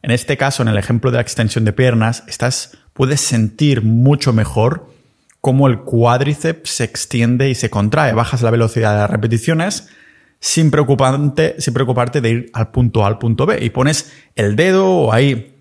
en 0.03 0.12
este 0.12 0.38
caso, 0.38 0.62
en 0.62 0.67
el 0.67 0.77
ejemplo 0.77 1.10
de 1.10 1.15
la 1.15 1.21
extensión 1.21 1.65
de 1.65 1.73
piernas, 1.73 2.23
estás, 2.27 2.77
puedes 2.93 3.19
sentir 3.19 3.82
mucho 3.82 4.34
mejor 4.34 4.93
cómo 5.41 5.67
el 5.67 5.80
cuádriceps 5.80 6.69
se 6.69 6.84
extiende 6.84 7.49
y 7.49 7.56
se 7.56 7.71
contrae. 7.71 8.13
Bajas 8.13 8.43
la 8.43 8.51
velocidad 8.51 8.93
de 8.93 8.99
las 8.99 9.10
repeticiones 9.10 9.89
sin, 10.39 10.71
sin 10.71 11.73
preocuparte 11.73 12.21
de 12.21 12.30
ir 12.30 12.51
al 12.53 12.69
punto 12.69 13.03
A 13.03 13.08
al 13.08 13.17
punto 13.17 13.47
B. 13.47 13.58
Y 13.65 13.71
pones 13.71 14.13
el 14.36 14.56
dedo 14.56 14.88
o 14.88 15.12
ahí 15.12 15.56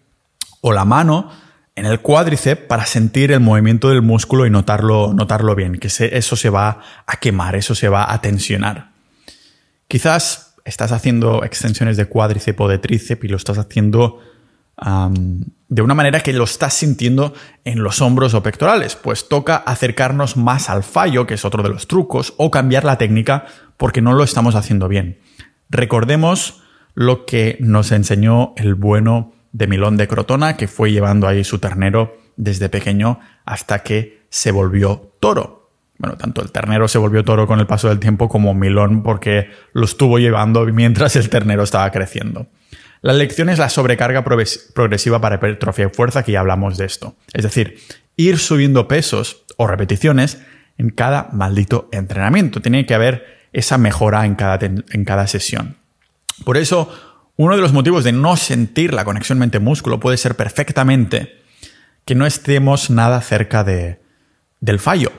o 0.60 0.74
la 0.74 0.84
mano 0.84 1.30
en 1.76 1.86
el 1.86 2.00
cuádriceps 2.00 2.62
para 2.62 2.86
sentir 2.86 3.30
el 3.30 3.40
movimiento 3.40 3.90
del 3.90 4.02
músculo 4.02 4.46
y 4.46 4.50
notarlo, 4.50 5.12
notarlo 5.12 5.54
bien, 5.54 5.76
que 5.76 5.88
eso 5.88 6.36
se 6.36 6.50
va 6.50 6.80
a 7.06 7.16
quemar, 7.18 7.54
eso 7.54 7.74
se 7.74 7.88
va 7.88 8.10
a 8.12 8.20
tensionar. 8.22 8.90
Quizás 9.86 10.54
estás 10.64 10.90
haciendo 10.90 11.44
extensiones 11.44 11.96
de 11.96 12.06
cuádriceps 12.06 12.60
o 12.60 12.68
de 12.68 12.78
tríceps 12.78 13.24
y 13.24 13.28
lo 13.28 13.36
estás 13.36 13.58
haciendo 13.58 14.20
de 15.68 15.82
una 15.82 15.94
manera 15.94 16.20
que 16.20 16.34
lo 16.34 16.44
estás 16.44 16.74
sintiendo 16.74 17.32
en 17.64 17.82
los 17.82 18.02
hombros 18.02 18.34
o 18.34 18.42
pectorales, 18.42 18.94
pues 18.94 19.28
toca 19.28 19.56
acercarnos 19.56 20.36
más 20.36 20.68
al 20.68 20.82
fallo, 20.82 21.26
que 21.26 21.34
es 21.34 21.44
otro 21.46 21.62
de 21.62 21.70
los 21.70 21.88
trucos, 21.88 22.34
o 22.36 22.50
cambiar 22.50 22.84
la 22.84 22.98
técnica 22.98 23.46
porque 23.76 24.02
no 24.02 24.12
lo 24.12 24.22
estamos 24.22 24.54
haciendo 24.54 24.88
bien. 24.88 25.18
Recordemos 25.70 26.62
lo 26.94 27.24
que 27.24 27.56
nos 27.60 27.90
enseñó 27.90 28.52
el 28.56 28.74
bueno 28.74 29.32
de 29.56 29.66
Milón 29.66 29.96
de 29.96 30.06
Crotona, 30.06 30.58
que 30.58 30.68
fue 30.68 30.92
llevando 30.92 31.26
ahí 31.26 31.42
su 31.42 31.58
ternero 31.58 32.18
desde 32.36 32.68
pequeño 32.68 33.20
hasta 33.46 33.78
que 33.78 34.26
se 34.28 34.50
volvió 34.50 35.12
toro. 35.18 35.70
Bueno, 35.96 36.18
tanto 36.18 36.42
el 36.42 36.52
ternero 36.52 36.88
se 36.88 36.98
volvió 36.98 37.24
toro 37.24 37.46
con 37.46 37.58
el 37.58 37.66
paso 37.66 37.88
del 37.88 37.98
tiempo 37.98 38.28
como 38.28 38.52
Milón 38.52 39.02
porque 39.02 39.48
lo 39.72 39.86
estuvo 39.86 40.18
llevando 40.18 40.66
mientras 40.66 41.16
el 41.16 41.30
ternero 41.30 41.62
estaba 41.62 41.90
creciendo. 41.90 42.48
La 43.00 43.14
lección 43.14 43.48
es 43.48 43.58
la 43.58 43.70
sobrecarga 43.70 44.24
progresiva 44.24 45.22
para 45.22 45.36
hipertrofia 45.36 45.86
y 45.86 45.94
fuerza, 45.94 46.22
que 46.22 46.32
ya 46.32 46.40
hablamos 46.40 46.76
de 46.76 46.84
esto. 46.84 47.16
Es 47.32 47.42
decir, 47.42 47.78
ir 48.16 48.38
subiendo 48.38 48.88
pesos 48.88 49.44
o 49.56 49.66
repeticiones 49.66 50.38
en 50.76 50.90
cada 50.90 51.30
maldito 51.32 51.88
entrenamiento. 51.92 52.60
Tiene 52.60 52.84
que 52.84 52.94
haber 52.94 53.48
esa 53.54 53.78
mejora 53.78 54.26
en 54.26 54.34
cada, 54.34 54.58
en 54.66 55.04
cada 55.06 55.26
sesión. 55.28 55.76
Por 56.44 56.58
eso, 56.58 56.92
uno 57.36 57.54
de 57.54 57.62
los 57.62 57.72
motivos 57.72 58.04
de 58.04 58.12
no 58.12 58.36
sentir 58.36 58.94
la 58.94 59.04
conexión 59.04 59.38
mente-músculo 59.38 60.00
puede 60.00 60.16
ser 60.16 60.36
perfectamente 60.36 61.42
que 62.04 62.14
no 62.14 62.24
estemos 62.26 62.88
nada 62.90 63.20
cerca 63.20 63.64
de, 63.64 64.00
del 64.60 64.78
fallo, 64.78 65.12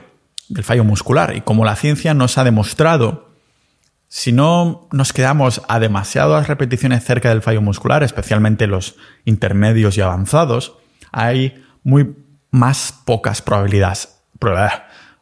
del 0.48 0.64
fallo 0.64 0.84
muscular. 0.84 1.36
Y 1.36 1.42
como 1.42 1.64
la 1.64 1.76
ciencia 1.76 2.14
nos 2.14 2.38
ha 2.38 2.44
demostrado 2.44 3.28
si 4.08 4.32
no 4.32 4.88
nos 4.90 5.12
quedamos 5.12 5.62
a 5.68 5.78
demasiadas 5.78 6.48
repeticiones 6.48 7.04
cerca 7.04 7.28
del 7.28 7.42
fallo 7.42 7.60
muscular, 7.60 8.02
especialmente 8.02 8.66
los 8.66 8.96
intermedios 9.26 9.98
y 9.98 10.00
avanzados, 10.00 10.76
hay 11.12 11.62
muy 11.82 12.16
más 12.50 12.94
pocas 13.04 13.42
probabilidades. 13.42 14.16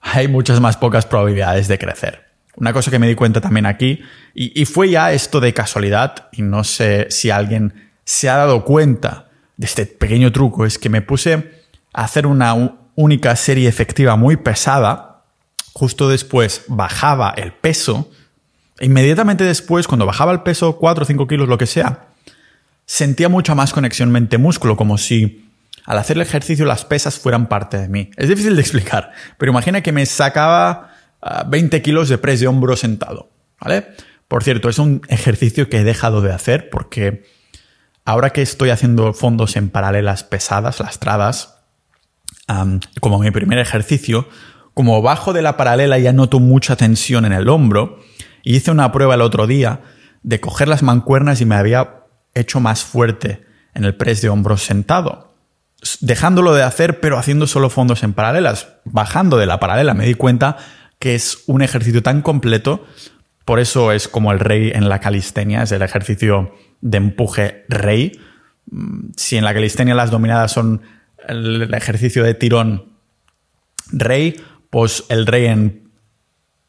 Hay 0.01 0.29
muchas 0.29 0.61
más 0.61 0.77
pocas 0.77 1.05
probabilidades 1.05 1.67
de 1.67 1.79
crecer. 1.79 2.26
Una 2.57 2.73
cosa 2.73 2.91
que 2.91 2.99
me 2.99 3.09
di 3.09 3.15
cuenta 3.15 3.41
también 3.41 3.67
aquí, 3.67 4.01
y, 4.35 4.65
fue 4.65 4.91
ya 4.91 5.13
esto 5.13 5.41
de 5.41 5.55
casualidad, 5.55 6.29
y 6.33 6.43
no 6.43 6.65
sé 6.65 7.07
si 7.11 7.31
alguien 7.31 7.91
se 8.05 8.29
ha 8.29 8.37
dado 8.37 8.65
cuenta 8.65 9.29
de 9.57 9.67
este 9.67 9.87
pequeño 9.87 10.33
truco, 10.33 10.67
es 10.67 10.79
que 10.79 10.89
me 10.89 11.03
puse 11.03 11.63
a 11.93 12.05
hacer 12.05 12.27
una 12.27 12.77
única 12.95 13.37
serie 13.37 13.69
efectiva 13.69 14.17
muy 14.17 14.37
pesada, 14.37 15.23
justo 15.73 16.09
después 16.09 16.65
bajaba 16.69 17.35
el 17.37 17.53
peso, 17.53 18.11
Inmediatamente 18.81 19.45
después, 19.45 19.87
cuando 19.87 20.05
bajaba 20.05 20.33
el 20.33 20.43
peso 20.43 20.77
4 20.77 21.03
o 21.03 21.07
5 21.07 21.27
kilos, 21.27 21.49
lo 21.49 21.57
que 21.57 21.67
sea, 21.67 22.09
sentía 22.85 23.29
mucha 23.29 23.55
más 23.55 23.73
conexión 23.73 24.11
mente-músculo, 24.11 24.77
como 24.77 24.99
si 24.99 25.49
al 25.85 25.99
hacer 25.99 26.17
el 26.17 26.23
ejercicio 26.23 26.67
las 26.67 26.85
pesas 26.85 27.19
fueran 27.19 27.49
parte 27.49 27.79
de 27.79 27.89
mí. 27.89 28.11
Es 28.17 28.29
difícil 28.29 28.55
de 28.55 28.61
explicar, 28.61 29.13
pero 29.39 29.51
imagina 29.51 29.81
que 29.81 29.93
me 29.93 30.05
sacaba 30.05 30.96
20 31.47 31.77
ah, 31.77 31.83
kilos 31.83 32.09
de 32.09 32.19
press 32.19 32.41
de 32.41 32.47
hombro 32.47 32.77
sentado, 32.77 33.31
¿vale? 33.61 33.87
Por 34.29 34.43
cierto, 34.43 34.69
es 34.69 34.79
un 34.79 35.03
ejercicio 35.09 35.69
que 35.69 35.79
he 35.79 35.85
dejado 35.85 36.21
de 36.21 36.33
hacer 36.33 36.69
porque 36.71 37.25
ahora 38.05 38.31
que 38.31 38.43
estoy 38.43 38.71
haciendo 38.71 39.13
fondos 39.13 39.57
en 39.57 39.71
paralelas 39.71 40.25
pesadas, 40.25 40.81
lastradas, 40.81 41.59
como 43.01 43.19
mi 43.19 43.31
primer 43.31 43.59
ejercicio, 43.59 44.29
como 44.75 45.03
bajo 45.03 45.33
de 45.33 45.43
la 45.43 45.57
paralela 45.57 45.99
ya 45.99 46.13
noto 46.13 46.39
mucha 46.39 46.77
tensión 46.77 47.25
en 47.25 47.33
el 47.33 47.49
hombro, 47.49 47.99
y 48.43 48.57
hice 48.57 48.71
una 48.71 48.93
prueba 48.93 49.15
el 49.15 49.23
otro 49.23 49.47
día 49.47 49.81
de 50.23 50.41
coger 50.41 50.69
las 50.69 50.83
mancuernas 50.83 51.41
y 51.41 51.47
me 51.47 51.57
había 51.57 52.05
hecho 52.35 52.61
más 52.61 52.85
fuerte 52.85 53.45
en 53.75 53.85
el 53.85 53.97
press 53.97 54.23
de 54.23 54.29
hombros 54.29 54.63
sentado. 54.63 55.35
Dejándolo 56.01 56.55
de 56.55 56.63
hacer, 56.63 57.01
pero 57.01 57.19
haciendo 57.19 57.47
solo 57.47 57.71
fondos 57.71 58.03
en 58.03 58.13
paralelas. 58.13 58.69
Bajando 58.85 59.37
de 59.37 59.47
la 59.47 59.61
paralela 59.61 59.95
me 59.95 60.07
di 60.07 60.15
cuenta 60.15 60.57
que 60.99 61.15
es 61.15 61.45
un 61.47 61.63
ejercicio 61.63 62.03
tan 62.03 62.23
completo, 62.23 62.85
por 63.45 63.61
eso 63.61 63.93
es 63.93 64.09
como 64.09 64.33
el 64.33 64.41
rey 64.41 64.73
en 64.75 64.89
la 64.89 65.01
calistenia, 65.01 65.63
es 65.63 65.73
el 65.73 65.83
ejercicio 65.83 66.55
de 66.81 66.99
empuje 66.99 67.65
rey. 67.69 68.21
Mm, 68.71 69.11
si 69.17 69.37
en 69.37 69.45
la 69.45 69.55
calistenia 69.55 69.95
las 69.95 70.11
dominadas 70.11 70.53
son 70.53 70.83
el 71.29 71.73
ejercicio 71.75 72.25
de 72.25 72.35
tirón 72.35 72.97
rey, 73.93 74.37
pues 74.71 75.05
el 75.09 75.27
rey 75.27 75.47
en 75.47 75.87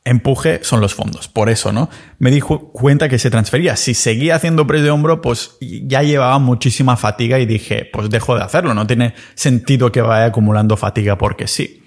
empuje 0.07 0.59
son 0.63 0.79
los 0.81 0.93
fondos. 0.93 1.27
Por 1.27 1.49
eso, 1.49 1.71
¿no? 1.71 1.89
Me 2.19 2.31
di 2.31 2.39
cuenta 2.39 3.09
que 3.09 3.19
se 3.19 3.29
transfería. 3.29 3.75
Si 3.75 3.93
seguía 3.93 4.35
haciendo 4.35 4.65
press 4.65 4.83
de 4.83 4.89
hombro, 4.89 5.21
pues 5.21 5.57
ya 5.59 6.01
llevaba 6.01 6.39
muchísima 6.39 6.95
fatiga 6.95 7.39
y 7.39 7.45
dije, 7.45 7.89
pues 7.91 8.09
dejo 8.09 8.35
de 8.35 8.43
hacerlo. 8.43 8.73
No 8.73 8.87
tiene 8.87 9.13
sentido 9.35 9.91
que 9.91 10.01
vaya 10.01 10.25
acumulando 10.25 10.77
fatiga 10.77 11.17
porque 11.17 11.47
sí. 11.47 11.83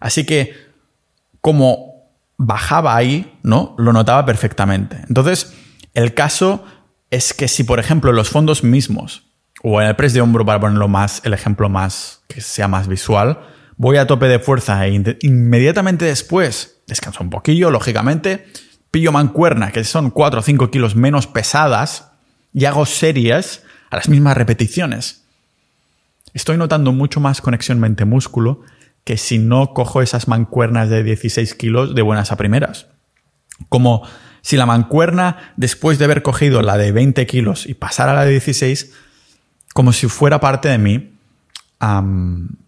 Así 0.00 0.24
que, 0.24 0.67
como 1.40 2.12
bajaba 2.36 2.96
ahí, 2.96 3.38
¿no? 3.42 3.74
Lo 3.78 3.92
notaba 3.92 4.24
perfectamente. 4.24 5.04
Entonces, 5.08 5.54
el 5.94 6.14
caso 6.14 6.64
es 7.10 7.34
que 7.34 7.48
si, 7.48 7.64
por 7.64 7.80
ejemplo, 7.80 8.12
los 8.12 8.30
fondos 8.30 8.62
mismos, 8.62 9.24
o 9.62 9.80
en 9.80 9.88
el 9.88 9.96
press 9.96 10.12
de 10.12 10.20
hombro, 10.20 10.46
para 10.46 10.60
ponerlo 10.60 10.88
más, 10.88 11.20
el 11.24 11.34
ejemplo 11.34 11.68
más, 11.68 12.22
que 12.28 12.40
sea 12.40 12.68
más 12.68 12.86
visual, 12.86 13.40
voy 13.76 13.96
a 13.96 14.06
tope 14.06 14.26
de 14.26 14.38
fuerza 14.38 14.86
e 14.86 15.16
inmediatamente 15.22 16.04
después 16.04 16.80
descanso 16.86 17.22
un 17.22 17.30
poquillo, 17.30 17.70
lógicamente, 17.70 18.46
pillo 18.90 19.12
mancuerna, 19.12 19.72
que 19.72 19.84
son 19.84 20.10
4 20.10 20.40
o 20.40 20.42
5 20.42 20.70
kilos 20.70 20.96
menos 20.96 21.26
pesadas, 21.26 22.12
y 22.52 22.64
hago 22.64 22.86
series 22.86 23.62
a 23.90 23.96
las 23.96 24.08
mismas 24.08 24.36
repeticiones. 24.36 25.24
Estoy 26.34 26.56
notando 26.56 26.92
mucho 26.92 27.20
más 27.20 27.40
conexión 27.40 27.80
mente-músculo 27.80 28.62
que 29.04 29.16
si 29.16 29.38
no 29.38 29.72
cojo 29.72 30.02
esas 30.02 30.28
mancuernas 30.28 30.90
de 30.90 31.02
16 31.02 31.54
kilos 31.54 31.94
de 31.94 32.02
buenas 32.02 32.32
a 32.32 32.36
primeras. 32.36 32.88
Como 33.68 34.02
si 34.42 34.56
la 34.56 34.66
mancuerna, 34.66 35.52
después 35.56 35.98
de 35.98 36.04
haber 36.04 36.22
cogido 36.22 36.62
la 36.62 36.76
de 36.76 36.92
20 36.92 37.26
kilos 37.26 37.66
y 37.66 37.74
pasar 37.74 38.08
a 38.08 38.14
la 38.14 38.24
de 38.24 38.32
16, 38.32 38.92
como 39.74 39.92
si 39.92 40.08
fuera 40.08 40.40
parte 40.40 40.68
de 40.68 40.78
mí, 40.78 41.18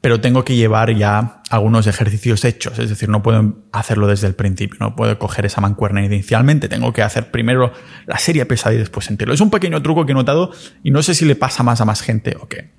pero 0.01 0.21
tengo 0.21 0.45
que 0.45 0.55
llevar 0.55 0.95
ya 0.95 1.43
algunos 1.51 1.89
ejercicios 1.89 2.45
hechos, 2.45 2.79
es 2.79 2.89
decir, 2.89 3.09
no 3.09 3.23
puedo 3.23 3.57
hacerlo 3.73 4.07
desde 4.07 4.29
el 4.29 4.35
principio, 4.35 4.79
no 4.79 4.95
puedo 4.95 5.19
coger 5.19 5.47
esa 5.47 5.61
mancuerna 5.61 6.05
inicialmente, 6.05 6.69
tengo 6.69 6.93
que 6.93 7.03
hacer 7.03 7.33
primero 7.33 7.73
la 8.07 8.19
serie 8.19 8.47
pesada 8.47 8.75
y 8.75 8.79
después 8.79 9.07
sentirlo. 9.07 9.35
Es 9.35 9.41
un 9.41 9.51
pequeño 9.51 9.83
truco 9.83 10.07
que 10.07 10.13
he 10.13 10.15
notado 10.15 10.53
y 10.85 10.93
no 10.93 11.03
sé 11.03 11.15
si 11.15 11.25
le 11.25 11.35
pasa 11.35 11.65
más 11.65 11.81
a 11.81 11.85
más 11.85 12.03
gente 12.03 12.37
o 12.41 12.47
qué. 12.47 12.71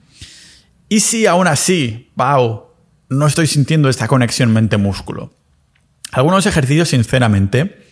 Y 0.88 1.02
si 1.02 1.26
aún 1.26 1.48
así, 1.48 2.12
wow, 2.16 2.71
no 3.12 3.28
estoy 3.28 3.46
sintiendo 3.46 3.90
esta 3.90 4.08
conexión 4.08 4.54
mente-músculo. 4.54 5.34
Algunos 6.14 6.46
ejercicios, 6.46 6.90
sinceramente, 6.90 7.86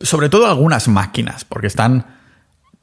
sobre 0.00 0.30
todo 0.30 0.46
algunas 0.46 0.88
máquinas, 0.88 1.44
porque 1.44 1.66
están 1.66 2.06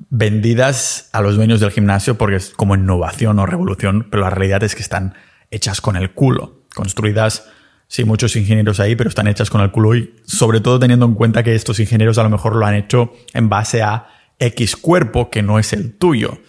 vendidas 0.10 1.10
a 1.14 1.22
los 1.22 1.36
dueños 1.36 1.60
del 1.60 1.72
gimnasio 1.72 2.16
porque 2.16 2.36
es 2.36 2.52
como 2.52 2.76
innovación 2.76 3.40
o 3.40 3.48
revolución, 3.48 4.08
pero 4.12 4.22
la 4.22 4.30
realidad 4.30 4.62
es 4.64 4.76
que 4.76 4.84
están 4.84 5.16
hechas 5.50 5.82
con 5.82 5.96
el 5.96 6.14
culo, 6.14 6.62
construidas, 6.76 7.48
sí, 7.88 8.04
muchos 8.04 8.36
ingenieros 8.36 8.80
ahí, 8.80 8.96
pero 8.96 9.10
están 9.10 9.28
hechas 9.28 9.50
con 9.50 9.62
el 9.62 9.72
culo 9.72 9.96
y 9.96 10.14
sobre 10.26 10.62
todo 10.62 10.78
teniendo 10.78 11.08
en 11.08 11.16
cuenta 11.16 11.42
que 11.42 11.56
estos 11.56 11.80
ingenieros 11.80 12.20
a 12.20 12.24
lo 12.24 12.30
mejor 12.30 12.56
lo 12.56 12.68
han 12.68 12.76
hecho 12.76 13.14
en 13.34 13.50
base 13.50 13.82
a 13.82 14.10
X 14.38 14.76
cuerpo 14.76 15.32
que 15.32 15.42
no 15.42 15.58
es 15.58 15.74
el 15.74 15.98
tuyo. 15.98 16.40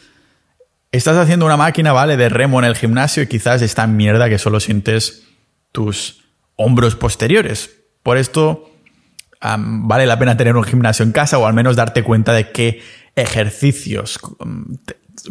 Estás 0.90 1.16
haciendo 1.16 1.44
una 1.44 1.56
máquina, 1.56 1.92
¿vale? 1.92 2.16
De 2.16 2.28
remo 2.28 2.58
en 2.58 2.64
el 2.64 2.76
gimnasio 2.76 3.22
y 3.22 3.26
quizás 3.26 3.60
está 3.60 3.84
en 3.84 3.96
mierda 3.96 4.28
que 4.28 4.38
solo 4.38 4.58
sientes 4.58 5.24
tus 5.70 6.24
hombros 6.56 6.96
posteriores. 6.96 7.70
Por 8.02 8.16
esto 8.16 8.70
vale 9.40 10.06
la 10.06 10.18
pena 10.18 10.36
tener 10.36 10.56
un 10.56 10.64
gimnasio 10.64 11.04
en 11.04 11.12
casa 11.12 11.38
o 11.38 11.46
al 11.46 11.54
menos 11.54 11.76
darte 11.76 12.02
cuenta 12.02 12.32
de 12.32 12.50
que 12.50 12.82
ejercicios 13.16 14.18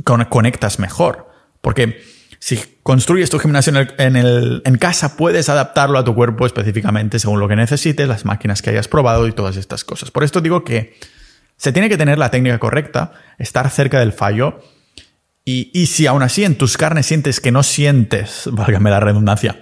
conectas 0.03 0.79
mejor. 0.79 1.27
Porque 1.61 2.03
si 2.39 2.59
construyes 2.83 3.29
tu 3.29 3.39
gimnasio 3.39 3.73
en, 3.97 4.15
en, 4.63 4.77
casa, 4.77 5.17
puedes 5.17 5.49
adaptarlo 5.49 5.97
a 5.97 6.03
tu 6.03 6.13
cuerpo 6.13 6.45
específicamente 6.45 7.19
según 7.19 7.39
lo 7.39 7.47
que 7.47 7.55
necesites, 7.55 8.07
las 8.07 8.25
máquinas 8.25 8.61
que 8.61 8.69
hayas 8.69 8.87
probado 8.87 9.27
y 9.27 9.31
todas 9.31 9.57
estas 9.57 9.83
cosas. 9.83 10.11
Por 10.11 10.23
esto 10.23 10.39
digo 10.39 10.63
que 10.63 10.97
se 11.55 11.71
tiene 11.71 11.89
que 11.89 11.97
tener 11.97 12.19
la 12.19 12.29
técnica 12.29 12.59
correcta, 12.59 13.13
estar 13.39 13.69
cerca 13.71 13.99
del 13.99 14.13
fallo. 14.13 14.61
Y, 15.49 15.85
si 15.85 16.07
aún 16.07 16.23
así 16.23 16.43
en 16.43 16.57
tus 16.57 16.75
carnes 16.75 17.05
sientes 17.05 17.39
que 17.39 17.53
no 17.53 17.63
sientes, 17.63 18.49
válgame 18.51 18.89
la 18.89 18.99
redundancia, 18.99 19.61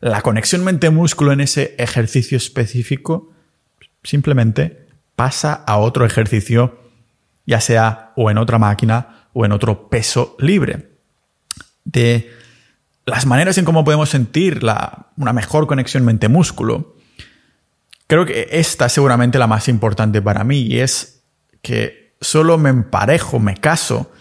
la 0.00 0.22
conexión 0.22 0.62
mente-músculo 0.62 1.32
en 1.32 1.40
ese 1.40 1.74
ejercicio 1.76 2.36
específico, 2.36 3.32
simplemente 4.04 4.86
pasa 5.16 5.52
a 5.52 5.78
otro 5.78 6.06
ejercicio 6.06 6.80
ya 7.46 7.60
sea 7.60 8.12
o 8.14 8.30
en 8.30 8.38
otra 8.38 8.60
máquina 8.60 9.26
o 9.32 9.44
en 9.44 9.50
otro 9.50 9.88
peso 9.88 10.36
libre. 10.38 10.98
De 11.84 12.30
las 13.04 13.26
maneras 13.26 13.58
en 13.58 13.64
cómo 13.64 13.84
podemos 13.84 14.10
sentir 14.10 14.60
una 15.16 15.32
mejor 15.32 15.66
conexión 15.66 16.04
mente-músculo, 16.04 16.94
creo 18.06 18.24
que 18.24 18.50
esta 18.52 18.86
es 18.86 18.92
seguramente 18.92 19.40
la 19.40 19.48
más 19.48 19.66
importante 19.66 20.22
para 20.22 20.44
mí 20.44 20.60
y 20.60 20.78
es 20.78 21.24
que 21.60 22.14
solo 22.20 22.56
me 22.56 22.70
emparejo, 22.70 23.40
me 23.40 23.56
caso 23.56 24.12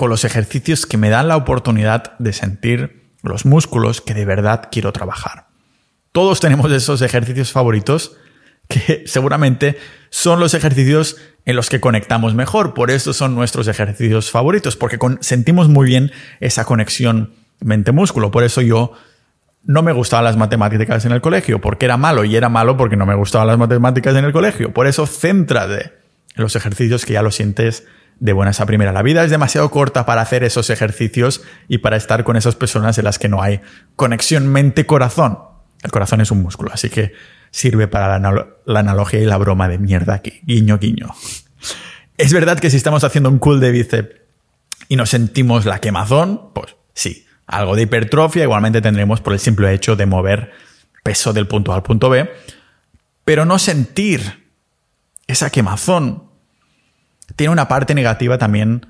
con 0.00 0.08
los 0.08 0.24
ejercicios 0.24 0.86
que 0.86 0.96
me 0.96 1.10
dan 1.10 1.28
la 1.28 1.36
oportunidad 1.36 2.18
de 2.18 2.32
sentir 2.32 3.10
los 3.22 3.44
músculos 3.44 4.00
que 4.00 4.14
de 4.14 4.24
verdad 4.24 4.70
quiero 4.72 4.94
trabajar. 4.94 5.48
Todos 6.10 6.40
tenemos 6.40 6.72
esos 6.72 7.02
ejercicios 7.02 7.52
favoritos 7.52 8.16
que 8.66 9.02
seguramente 9.06 9.76
son 10.08 10.40
los 10.40 10.54
ejercicios 10.54 11.18
en 11.44 11.54
los 11.54 11.68
que 11.68 11.80
conectamos 11.80 12.34
mejor. 12.34 12.72
Por 12.72 12.90
eso 12.90 13.12
son 13.12 13.34
nuestros 13.34 13.68
ejercicios 13.68 14.30
favoritos, 14.30 14.74
porque 14.74 14.98
sentimos 15.20 15.68
muy 15.68 15.86
bien 15.86 16.12
esa 16.40 16.64
conexión 16.64 17.34
mente-músculo. 17.60 18.30
Por 18.30 18.42
eso 18.42 18.62
yo 18.62 18.94
no 19.64 19.82
me 19.82 19.92
gustaban 19.92 20.24
las 20.24 20.38
matemáticas 20.38 21.04
en 21.04 21.12
el 21.12 21.20
colegio, 21.20 21.60
porque 21.60 21.84
era 21.84 21.98
malo, 21.98 22.24
y 22.24 22.36
era 22.36 22.48
malo 22.48 22.78
porque 22.78 22.96
no 22.96 23.04
me 23.04 23.16
gustaban 23.16 23.48
las 23.48 23.58
matemáticas 23.58 24.16
en 24.16 24.24
el 24.24 24.32
colegio. 24.32 24.72
Por 24.72 24.86
eso 24.86 25.06
céntrate 25.06 25.92
en 26.36 26.42
los 26.42 26.56
ejercicios 26.56 27.04
que 27.04 27.12
ya 27.12 27.22
lo 27.22 27.30
sientes 27.30 27.86
de 28.20 28.32
buenas 28.34 28.60
a 28.60 28.66
primera. 28.66 28.92
La 28.92 29.02
vida 29.02 29.24
es 29.24 29.30
demasiado 29.30 29.70
corta 29.70 30.06
para 30.06 30.20
hacer 30.20 30.44
esos 30.44 30.70
ejercicios 30.70 31.42
y 31.68 31.78
para 31.78 31.96
estar 31.96 32.22
con 32.22 32.36
esas 32.36 32.54
personas 32.54 32.96
en 32.98 33.04
las 33.04 33.18
que 33.18 33.28
no 33.28 33.42
hay 33.42 33.60
conexión 33.96 34.46
mente-corazón. 34.46 35.38
El 35.82 35.90
corazón 35.90 36.20
es 36.20 36.30
un 36.30 36.42
músculo, 36.42 36.70
así 36.72 36.90
que 36.90 37.14
sirve 37.50 37.88
para 37.88 38.18
la, 38.18 38.46
la, 38.64 38.80
analogía 38.80 39.20
y 39.20 39.24
la 39.24 39.38
broma 39.38 39.68
de 39.68 39.78
mierda 39.78 40.14
aquí. 40.14 40.40
Guiño, 40.42 40.78
guiño. 40.78 41.08
Es 42.18 42.32
verdad 42.32 42.60
que 42.60 42.70
si 42.70 42.76
estamos 42.76 43.02
haciendo 43.02 43.30
un 43.30 43.38
cool 43.38 43.58
de 43.58 43.70
bíceps 43.70 44.20
y 44.88 44.96
nos 44.96 45.08
sentimos 45.08 45.64
la 45.64 45.80
quemazón, 45.80 46.52
pues 46.54 46.76
sí, 46.92 47.26
algo 47.46 47.74
de 47.74 47.82
hipertrofia 47.82 48.42
igualmente 48.42 48.82
tendremos 48.82 49.22
por 49.22 49.32
el 49.32 49.40
simple 49.40 49.72
hecho 49.72 49.96
de 49.96 50.04
mover 50.06 50.52
peso 51.02 51.32
del 51.32 51.46
punto 51.46 51.72
A 51.72 51.76
al 51.76 51.82
punto 51.82 52.10
B, 52.10 52.30
pero 53.24 53.46
no 53.46 53.58
sentir 53.58 54.50
esa 55.26 55.48
quemazón 55.50 56.29
tiene 57.36 57.52
una 57.52 57.68
parte 57.68 57.94
negativa 57.94 58.38
también, 58.38 58.86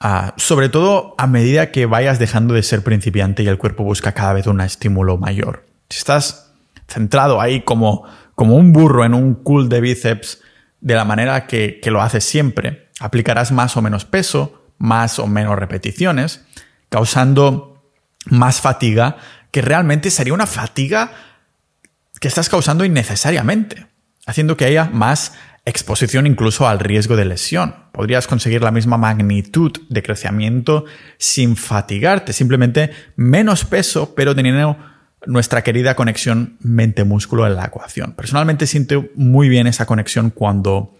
ah, 0.00 0.34
sobre 0.36 0.68
todo 0.68 1.14
a 1.18 1.26
medida 1.26 1.70
que 1.70 1.86
vayas 1.86 2.18
dejando 2.18 2.54
de 2.54 2.62
ser 2.62 2.82
principiante 2.82 3.42
y 3.42 3.48
el 3.48 3.58
cuerpo 3.58 3.84
busca 3.84 4.12
cada 4.12 4.32
vez 4.32 4.46
un 4.46 4.60
estímulo 4.60 5.16
mayor. 5.16 5.66
Si 5.88 5.98
estás 5.98 6.52
centrado 6.86 7.40
ahí 7.40 7.62
como, 7.62 8.04
como 8.34 8.56
un 8.56 8.72
burro 8.72 9.04
en 9.04 9.14
un 9.14 9.34
cool 9.34 9.68
de 9.68 9.80
bíceps 9.80 10.40
de 10.80 10.94
la 10.94 11.04
manera 11.04 11.46
que, 11.46 11.80
que 11.80 11.90
lo 11.90 12.02
haces 12.02 12.24
siempre, 12.24 12.88
aplicarás 13.00 13.52
más 13.52 13.76
o 13.76 13.82
menos 13.82 14.04
peso, 14.04 14.62
más 14.78 15.18
o 15.18 15.26
menos 15.26 15.58
repeticiones, 15.58 16.44
causando 16.88 17.92
más 18.26 18.60
fatiga, 18.60 19.16
que 19.50 19.62
realmente 19.62 20.10
sería 20.10 20.34
una 20.34 20.46
fatiga 20.46 21.12
que 22.20 22.28
estás 22.28 22.48
causando 22.48 22.84
innecesariamente, 22.84 23.86
haciendo 24.26 24.56
que 24.56 24.64
haya 24.64 24.84
más 24.84 25.34
exposición 25.68 26.26
incluso 26.26 26.68
al 26.68 26.78
riesgo 26.78 27.16
de 27.16 27.24
lesión. 27.24 27.74
Podrías 27.92 28.26
conseguir 28.26 28.62
la 28.62 28.70
misma 28.70 28.96
magnitud 28.96 29.72
de 29.88 30.02
crecimiento 30.02 30.84
sin 31.18 31.56
fatigarte, 31.56 32.32
simplemente 32.32 32.90
menos 33.16 33.64
peso, 33.64 34.14
pero 34.14 34.34
teniendo 34.34 34.76
nuestra 35.26 35.62
querida 35.62 35.94
conexión 35.94 36.56
mente-músculo 36.60 37.46
en 37.46 37.56
la 37.56 37.66
ecuación. 37.66 38.12
Personalmente 38.12 38.66
siento 38.66 39.06
muy 39.14 39.48
bien 39.48 39.66
esa 39.66 39.86
conexión 39.86 40.30
cuando 40.30 40.96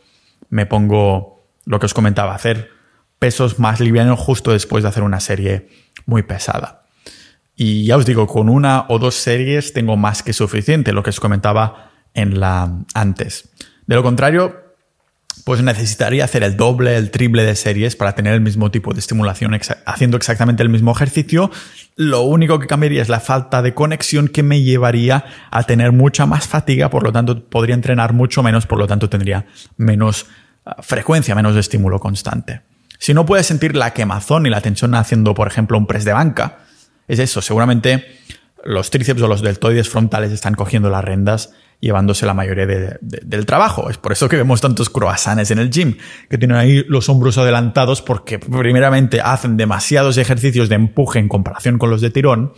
me 0.50 0.66
pongo 0.66 1.46
lo 1.64 1.78
que 1.78 1.86
os 1.86 1.94
comentaba, 1.94 2.34
hacer 2.34 2.70
pesos 3.18 3.58
más 3.58 3.80
livianos 3.80 4.18
justo 4.18 4.52
después 4.52 4.82
de 4.82 4.88
hacer 4.88 5.02
una 5.02 5.20
serie 5.20 5.68
muy 6.06 6.22
pesada. 6.22 6.84
Y 7.56 7.84
ya 7.86 7.96
os 7.96 8.06
digo, 8.06 8.26
con 8.26 8.48
una 8.48 8.86
o 8.88 8.98
dos 8.98 9.16
series 9.16 9.72
tengo 9.72 9.96
más 9.96 10.22
que 10.22 10.32
suficiente, 10.32 10.92
lo 10.92 11.02
que 11.02 11.10
os 11.10 11.20
comentaba 11.20 11.90
en 12.14 12.38
la 12.38 12.72
antes. 12.94 13.50
De 13.88 13.96
lo 13.96 14.02
contrario, 14.02 14.54
pues 15.44 15.62
necesitaría 15.62 16.22
hacer 16.22 16.42
el 16.42 16.58
doble, 16.58 16.96
el 16.98 17.10
triple 17.10 17.42
de 17.44 17.56
series 17.56 17.96
para 17.96 18.14
tener 18.14 18.34
el 18.34 18.42
mismo 18.42 18.70
tipo 18.70 18.92
de 18.92 19.00
estimulación 19.00 19.58
haciendo 19.86 20.18
exactamente 20.18 20.62
el 20.62 20.68
mismo 20.68 20.92
ejercicio. 20.92 21.50
Lo 21.96 22.20
único 22.20 22.58
que 22.58 22.66
cambiaría 22.66 23.00
es 23.00 23.08
la 23.08 23.18
falta 23.18 23.62
de 23.62 23.72
conexión 23.72 24.28
que 24.28 24.42
me 24.42 24.60
llevaría 24.60 25.24
a 25.50 25.62
tener 25.62 25.92
mucha 25.92 26.26
más 26.26 26.46
fatiga, 26.46 26.90
por 26.90 27.02
lo 27.02 27.12
tanto 27.12 27.48
podría 27.48 27.74
entrenar 27.74 28.12
mucho 28.12 28.42
menos, 28.42 28.66
por 28.66 28.78
lo 28.78 28.86
tanto 28.86 29.08
tendría 29.08 29.46
menos 29.78 30.26
ah, 30.66 30.76
frecuencia, 30.82 31.34
menos 31.34 31.56
estímulo 31.56 31.98
constante. 31.98 32.60
Si 32.98 33.14
no 33.14 33.24
puedes 33.24 33.46
sentir 33.46 33.74
la 33.74 33.94
quemazón 33.94 34.44
y 34.44 34.50
la 34.50 34.60
tensión 34.60 34.94
haciendo, 34.94 35.32
por 35.32 35.48
ejemplo, 35.48 35.78
un 35.78 35.86
press 35.86 36.04
de 36.04 36.12
banca, 36.12 36.58
es 37.06 37.20
eso, 37.20 37.40
seguramente 37.40 38.04
los 38.64 38.90
tríceps 38.90 39.22
o 39.22 39.28
los 39.28 39.40
deltoides 39.40 39.88
frontales 39.88 40.30
están 40.30 40.52
cogiendo 40.52 40.90
las 40.90 41.02
rendas 41.02 41.54
llevándose 41.80 42.26
la 42.26 42.34
mayoría 42.34 42.66
del 42.66 43.46
trabajo. 43.46 43.88
Es 43.88 43.98
por 43.98 44.12
eso 44.12 44.28
que 44.28 44.36
vemos 44.36 44.60
tantos 44.60 44.90
croissants 44.90 45.50
en 45.50 45.58
el 45.58 45.70
gym, 45.70 45.96
que 46.28 46.38
tienen 46.38 46.56
ahí 46.56 46.84
los 46.88 47.08
hombros 47.08 47.38
adelantados 47.38 48.02
porque 48.02 48.38
primeramente 48.38 49.20
hacen 49.20 49.56
demasiados 49.56 50.18
ejercicios 50.18 50.68
de 50.68 50.74
empuje 50.74 51.18
en 51.18 51.28
comparación 51.28 51.78
con 51.78 51.90
los 51.90 52.00
de 52.00 52.10
tirón 52.10 52.52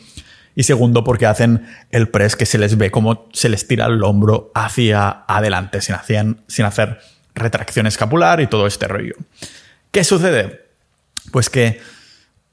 y 0.54 0.62
segundo 0.62 1.04
porque 1.04 1.26
hacen 1.26 1.66
el 1.90 2.09
press 2.09 2.35
que 2.35 2.46
se 2.46 2.59
les 2.59 2.78
ve 2.78 2.90
como 2.90 3.28
se 3.33 3.48
les 3.48 3.68
tira 3.68 3.87
el 3.87 4.02
hombro 4.02 4.50
hacia 4.54 5.24
adelante 5.28 5.80
sin, 5.80 5.96
sin 6.46 6.64
hacer 6.64 6.98
retracción 7.35 7.87
escapular 7.87 8.40
y 8.40 8.46
todo 8.46 8.66
este 8.66 8.88
rollo. 8.88 9.14
¿Qué 9.90 10.02
sucede? 10.02 10.66
Pues 11.30 11.50
que 11.50 11.80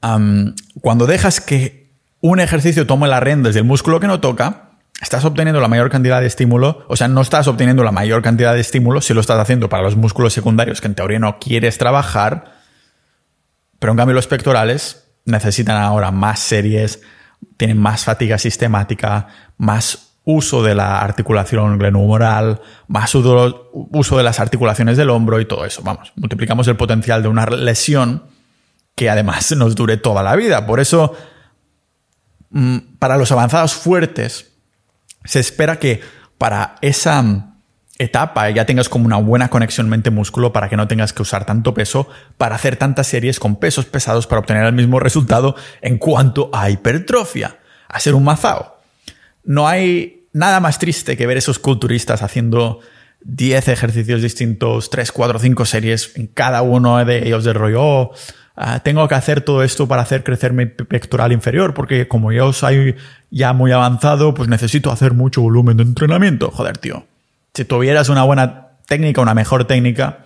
cuando 0.00 1.06
dejas 1.06 1.40
que 1.40 1.88
un 2.20 2.40
ejercicio 2.40 2.86
toma 2.86 3.08
la 3.08 3.20
rienda 3.20 3.48
desde 3.48 3.60
el 3.60 3.66
músculo 3.66 4.00
que 4.00 4.06
no 4.06 4.20
toca, 4.20 4.67
estás 5.00 5.24
obteniendo 5.24 5.60
la 5.60 5.68
mayor 5.68 5.90
cantidad 5.90 6.20
de 6.20 6.26
estímulo, 6.26 6.84
o 6.88 6.96
sea, 6.96 7.08
no 7.08 7.20
estás 7.20 7.46
obteniendo 7.46 7.84
la 7.84 7.92
mayor 7.92 8.22
cantidad 8.22 8.54
de 8.54 8.60
estímulo 8.60 9.00
si 9.00 9.14
lo 9.14 9.20
estás 9.20 9.38
haciendo 9.38 9.68
para 9.68 9.82
los 9.82 9.96
músculos 9.96 10.32
secundarios 10.32 10.80
que 10.80 10.88
en 10.88 10.94
teoría 10.94 11.18
no 11.18 11.38
quieres 11.38 11.78
trabajar, 11.78 12.52
pero 13.78 13.92
en 13.92 13.96
cambio 13.96 14.14
los 14.14 14.26
pectorales 14.26 15.08
necesitan 15.24 15.80
ahora 15.80 16.10
más 16.10 16.40
series, 16.40 17.00
tienen 17.56 17.78
más 17.78 18.04
fatiga 18.04 18.38
sistemática, 18.38 19.28
más 19.56 20.14
uso 20.24 20.62
de 20.62 20.74
la 20.74 21.00
articulación 21.00 21.78
glenohumeral, 21.78 22.60
más 22.88 23.14
uso 23.14 24.16
de 24.16 24.22
las 24.22 24.40
articulaciones 24.40 24.96
del 24.96 25.10
hombro 25.10 25.40
y 25.40 25.46
todo 25.46 25.64
eso. 25.64 25.82
Vamos, 25.82 26.12
multiplicamos 26.16 26.66
el 26.68 26.76
potencial 26.76 27.22
de 27.22 27.28
una 27.28 27.46
lesión 27.46 28.24
que 28.94 29.08
además 29.08 29.52
nos 29.52 29.74
dure 29.74 29.96
toda 29.96 30.22
la 30.22 30.36
vida. 30.36 30.66
Por 30.66 30.80
eso 30.80 31.14
Mm, 32.50 32.78
para 32.98 33.16
los 33.18 33.30
avanzados 33.30 33.74
fuertes, 33.74 34.47
se 35.24 35.40
espera 35.40 35.78
que 35.78 36.00
para 36.38 36.76
esa 36.80 37.22
mm, 37.22 37.58
etapa 37.98 38.48
ya 38.50 38.64
tengas 38.64 38.88
como 38.88 39.06
una 39.06 39.16
buena 39.16 39.48
conexión 39.48 39.88
mente-músculo 39.88 40.52
para 40.52 40.68
que 40.68 40.76
no 40.76 40.88
tengas 40.88 41.12
que 41.12 41.22
usar 41.22 41.44
tanto 41.44 41.74
peso 41.74 42.08
para 42.36 42.54
hacer 42.54 42.76
tantas 42.76 43.08
series 43.08 43.40
con 43.40 43.56
pesos 43.56 43.86
pesados 43.86 44.26
para 44.26 44.40
obtener 44.40 44.64
el 44.64 44.72
mismo 44.72 45.00
resultado 45.00 45.56
en 45.82 45.98
cuanto 45.98 46.50
a 46.52 46.70
hipertrofia, 46.70 47.58
a 47.88 48.00
ser 48.00 48.14
un 48.14 48.24
mazao. 48.24 48.78
No 49.44 49.66
hay 49.66 50.26
nada 50.32 50.60
más 50.60 50.78
triste 50.78 51.16
que 51.16 51.26
ver 51.26 51.36
esos 51.36 51.58
culturistas 51.58 52.22
haciendo 52.22 52.80
10 53.22 53.68
ejercicios 53.68 54.22
distintos, 54.22 54.90
3, 54.90 55.10
4, 55.10 55.38
5 55.40 55.64
series 55.64 56.12
en 56.16 56.28
cada 56.28 56.62
uno 56.62 57.04
de 57.04 57.26
ellos 57.26 57.44
de 57.44 57.52
rollo, 57.52 57.82
oh, 57.82 58.14
Ah, 58.60 58.80
tengo 58.80 59.06
que 59.06 59.14
hacer 59.14 59.42
todo 59.42 59.62
esto 59.62 59.86
para 59.86 60.02
hacer 60.02 60.24
crecer 60.24 60.52
mi 60.52 60.66
pectoral 60.66 61.30
inferior, 61.30 61.74
porque 61.74 62.08
como 62.08 62.32
yo 62.32 62.52
soy 62.52 62.96
ya 63.30 63.52
muy 63.52 63.70
avanzado, 63.70 64.34
pues 64.34 64.48
necesito 64.48 64.90
hacer 64.90 65.14
mucho 65.14 65.42
volumen 65.42 65.76
de 65.76 65.84
entrenamiento. 65.84 66.50
Joder, 66.50 66.76
tío. 66.76 67.06
Si 67.54 67.64
tuvieras 67.64 68.08
una 68.08 68.24
buena 68.24 68.70
técnica, 68.88 69.20
una 69.20 69.34
mejor 69.34 69.66
técnica, 69.66 70.24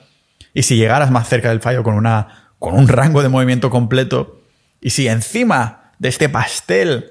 y 0.55 0.63
si 0.63 0.79
llegaras 0.79 1.11
más 1.11 1.29
cerca 1.29 1.51
del 1.51 1.61
fallo 1.61 1.83
con, 1.83 1.93
una, 1.93 2.49
con 2.59 2.73
un 2.73 2.89
rango 2.89 3.23
de 3.23 3.29
movimiento 3.29 3.69
completo, 3.69 4.41
y 4.81 4.91
si 4.91 5.09
encima 5.09 5.93
de 5.99 6.09
este 6.09 6.31
pastel 6.31 7.11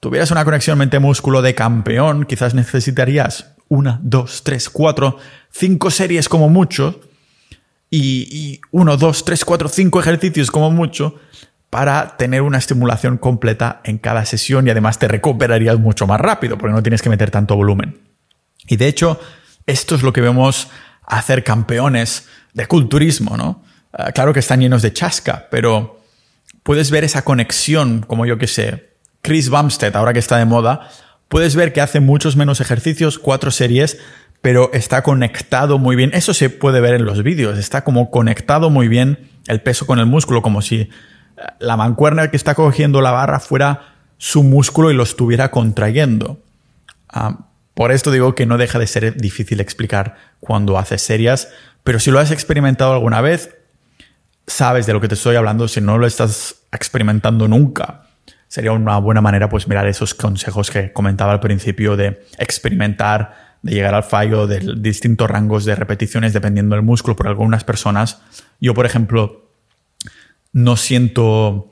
tuvieras 0.00 0.30
una 0.30 0.46
conexión 0.46 0.78
mente-músculo 0.78 1.42
de 1.42 1.54
campeón, 1.54 2.24
quizás 2.24 2.54
necesitarías 2.54 3.54
una, 3.68 4.00
dos, 4.02 4.42
tres, 4.44 4.70
cuatro, 4.70 5.18
cinco 5.50 5.90
series 5.90 6.30
como 6.30 6.48
mucho 6.48 7.00
y, 7.96 8.60
uno, 8.70 8.96
dos, 8.96 9.24
tres, 9.24 9.44
cuatro, 9.44 9.68
cinco 9.68 10.00
ejercicios 10.00 10.50
como 10.50 10.70
mucho 10.70 11.16
para 11.70 12.16
tener 12.16 12.42
una 12.42 12.58
estimulación 12.58 13.18
completa 13.18 13.80
en 13.84 13.98
cada 13.98 14.24
sesión 14.26 14.66
y 14.66 14.70
además 14.70 14.98
te 14.98 15.08
recuperarías 15.08 15.78
mucho 15.78 16.06
más 16.06 16.20
rápido 16.20 16.56
porque 16.58 16.74
no 16.74 16.82
tienes 16.82 17.02
que 17.02 17.10
meter 17.10 17.30
tanto 17.30 17.56
volumen. 17.56 18.00
Y 18.66 18.76
de 18.76 18.88
hecho, 18.88 19.20
esto 19.66 19.94
es 19.94 20.02
lo 20.02 20.12
que 20.12 20.20
vemos 20.20 20.68
hacer 21.06 21.44
campeones 21.44 22.28
de 22.52 22.66
culturismo, 22.66 23.36
¿no? 23.36 23.62
Ah, 23.92 24.12
claro 24.12 24.32
que 24.32 24.40
están 24.40 24.60
llenos 24.60 24.82
de 24.82 24.92
chasca, 24.92 25.46
pero 25.50 26.00
puedes 26.62 26.90
ver 26.90 27.04
esa 27.04 27.22
conexión, 27.22 28.04
como 28.06 28.26
yo 28.26 28.38
que 28.38 28.46
sé, 28.46 28.94
Chris 29.22 29.50
Bumstead, 29.50 29.94
ahora 29.96 30.12
que 30.12 30.18
está 30.18 30.38
de 30.38 30.44
moda, 30.44 30.88
puedes 31.28 31.56
ver 31.56 31.72
que 31.72 31.80
hace 31.80 32.00
muchos 32.00 32.36
menos 32.36 32.60
ejercicios, 32.60 33.18
cuatro 33.18 33.50
series, 33.50 33.98
pero 34.44 34.68
está 34.74 35.02
conectado 35.02 35.78
muy 35.78 35.96
bien. 35.96 36.10
Eso 36.12 36.34
se 36.34 36.50
puede 36.50 36.82
ver 36.82 36.92
en 36.92 37.06
los 37.06 37.22
vídeos. 37.22 37.58
Está 37.58 37.82
como 37.82 38.10
conectado 38.10 38.68
muy 38.68 38.88
bien 38.88 39.30
el 39.46 39.62
peso 39.62 39.86
con 39.86 39.98
el 39.98 40.04
músculo, 40.04 40.42
como 40.42 40.60
si 40.60 40.80
eh, 40.80 40.90
la 41.60 41.78
mancuerna 41.78 42.30
que 42.30 42.36
está 42.36 42.54
cogiendo 42.54 43.00
la 43.00 43.10
barra 43.10 43.40
fuera 43.40 43.94
su 44.18 44.42
músculo 44.42 44.90
y 44.90 44.94
lo 44.94 45.02
estuviera 45.02 45.50
contrayendo. 45.50 46.42
Ah, 47.08 47.46
por 47.72 47.90
esto 47.90 48.10
digo 48.10 48.34
que 48.34 48.44
no 48.44 48.58
deja 48.58 48.78
de 48.78 48.86
ser 48.86 49.16
difícil 49.16 49.62
explicar 49.62 50.16
cuando 50.40 50.76
haces 50.76 51.00
series, 51.00 51.48
pero 51.82 51.98
si 51.98 52.10
lo 52.10 52.18
has 52.18 52.30
experimentado 52.30 52.92
alguna 52.92 53.22
vez, 53.22 53.56
sabes 54.46 54.84
de 54.84 54.92
lo 54.92 55.00
que 55.00 55.08
te 55.08 55.14
estoy 55.14 55.36
hablando, 55.36 55.68
si 55.68 55.80
no 55.80 55.96
lo 55.96 56.06
estás 56.06 56.56
experimentando 56.70 57.48
nunca, 57.48 58.08
sería 58.48 58.72
una 58.72 58.98
buena 58.98 59.22
manera 59.22 59.48
pues 59.48 59.68
mirar 59.68 59.86
esos 59.86 60.12
consejos 60.12 60.70
que 60.70 60.92
comentaba 60.92 61.32
al 61.32 61.40
principio 61.40 61.96
de 61.96 62.26
experimentar, 62.36 63.43
de 63.64 63.72
llegar 63.72 63.94
al 63.94 64.04
fallo, 64.04 64.46
de 64.46 64.60
distintos 64.76 65.28
rangos 65.28 65.64
de 65.64 65.74
repeticiones 65.74 66.34
dependiendo 66.34 66.76
del 66.76 66.84
músculo. 66.84 67.16
Por 67.16 67.28
algunas 67.28 67.64
personas, 67.64 68.20
yo 68.60 68.74
por 68.74 68.84
ejemplo, 68.84 69.48
no 70.52 70.76
siento 70.76 71.70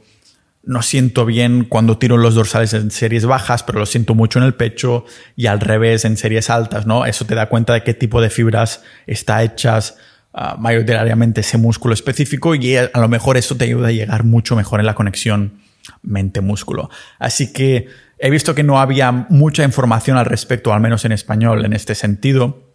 no 0.64 0.80
siento 0.80 1.26
bien 1.26 1.64
cuando 1.64 1.98
tiro 1.98 2.16
los 2.16 2.36
dorsales 2.36 2.72
en 2.72 2.92
series 2.92 3.26
bajas, 3.26 3.64
pero 3.64 3.80
lo 3.80 3.86
siento 3.86 4.14
mucho 4.14 4.38
en 4.38 4.44
el 4.44 4.54
pecho 4.54 5.04
y 5.36 5.46
al 5.46 5.60
revés 5.60 6.04
en 6.04 6.16
series 6.16 6.50
altas, 6.50 6.86
¿no? 6.86 7.04
Eso 7.04 7.26
te 7.26 7.34
da 7.34 7.48
cuenta 7.48 7.74
de 7.74 7.82
qué 7.82 7.94
tipo 7.94 8.22
de 8.22 8.30
fibras 8.30 8.82
está 9.08 9.42
hechas 9.42 9.96
uh, 10.32 10.58
mayoritariamente 10.58 11.40
ese 11.40 11.58
músculo 11.58 11.94
específico 11.94 12.54
y 12.54 12.76
a 12.76 12.90
lo 12.94 13.08
mejor 13.08 13.36
eso 13.36 13.56
te 13.56 13.64
ayuda 13.64 13.88
a 13.88 13.92
llegar 13.92 14.24
mucho 14.24 14.54
mejor 14.54 14.78
en 14.80 14.86
la 14.86 14.94
conexión 14.94 15.61
mente-músculo. 16.02 16.90
Así 17.18 17.52
que 17.52 17.88
he 18.18 18.30
visto 18.30 18.54
que 18.54 18.62
no 18.62 18.80
había 18.80 19.12
mucha 19.12 19.64
información 19.64 20.16
al 20.16 20.26
respecto, 20.26 20.72
al 20.72 20.80
menos 20.80 21.04
en 21.04 21.12
español, 21.12 21.64
en 21.64 21.72
este 21.72 21.94
sentido 21.94 22.72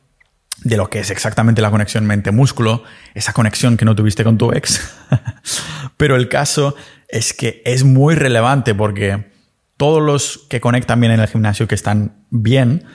de 0.64 0.78
lo 0.78 0.90
que 0.90 1.00
es 1.00 1.12
exactamente 1.12 1.62
la 1.62 1.72
conexión 1.72 2.06
mente-músculo, 2.06 2.84
esa 3.14 3.34
conexión 3.34 3.78
que 3.78 3.86
no 3.86 3.96
tuviste 3.96 4.24
con 4.24 4.38
tu 4.38 4.52
ex. 4.52 4.98
Pero 5.98 6.16
el 6.16 6.30
caso 6.30 6.76
es 7.08 7.34
que 7.34 7.62
es 7.66 7.84
muy 7.84 8.16
relevante 8.16 8.74
porque 8.74 9.32
todos 9.78 10.02
los 10.02 10.46
que 10.50 10.60
conectan 10.60 11.00
bien 11.00 11.14
en 11.14 11.20
el 11.20 11.28
gimnasio, 11.28 11.68
que 11.68 11.76
están 11.76 12.26
bien, 12.30 12.86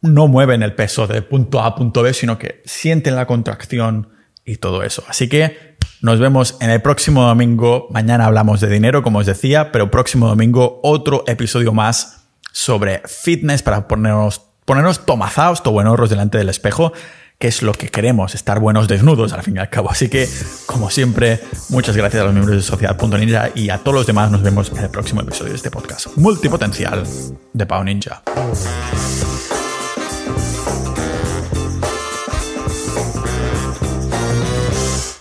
no 0.00 0.28
mueven 0.28 0.62
el 0.62 0.74
peso 0.74 1.06
de 1.06 1.22
punto 1.22 1.60
A 1.60 1.66
a 1.66 1.74
punto 1.74 2.02
B, 2.02 2.12
sino 2.12 2.38
que 2.38 2.62
sienten 2.64 3.16
la 3.16 3.26
contracción 3.26 4.10
y 4.48 4.56
todo 4.56 4.82
eso. 4.82 5.04
Así 5.08 5.28
que 5.28 5.76
nos 6.00 6.18
vemos 6.18 6.56
en 6.60 6.70
el 6.70 6.80
próximo 6.82 7.24
domingo. 7.24 7.88
Mañana 7.90 8.24
hablamos 8.24 8.60
de 8.60 8.68
dinero, 8.68 9.02
como 9.02 9.18
os 9.18 9.26
decía, 9.26 9.70
pero 9.72 9.90
próximo 9.90 10.28
domingo 10.28 10.80
otro 10.82 11.24
episodio 11.26 11.72
más 11.72 12.26
sobre 12.52 13.02
fitness 13.06 13.62
para 13.62 13.86
ponernos, 13.86 14.42
ponernos 14.64 15.04
tomazados, 15.04 15.62
buenos 15.62 16.10
delante 16.10 16.38
del 16.38 16.48
espejo 16.48 16.92
que 17.38 17.46
es 17.46 17.62
lo 17.62 17.72
que 17.72 17.88
queremos, 17.88 18.34
estar 18.34 18.58
buenos 18.58 18.88
desnudos 18.88 19.32
al 19.32 19.42
fin 19.42 19.56
y 19.56 19.58
al 19.60 19.70
cabo. 19.70 19.90
Así 19.90 20.08
que, 20.08 20.28
como 20.66 20.90
siempre, 20.90 21.40
muchas 21.68 21.96
gracias 21.96 22.22
a 22.22 22.24
los 22.24 22.34
miembros 22.34 22.56
de 22.56 22.62
Sociedad.ninja 22.62 23.50
y 23.54 23.70
a 23.70 23.78
todos 23.78 23.94
los 23.94 24.06
demás. 24.06 24.30
Nos 24.30 24.42
vemos 24.42 24.72
en 24.72 24.78
el 24.78 24.90
próximo 24.90 25.20
episodio 25.20 25.50
de 25.52 25.56
este 25.56 25.70
podcast 25.70 26.08
multipotencial 26.16 27.04
de 27.52 27.66
Pau 27.66 27.84
Ninja. 27.84 28.22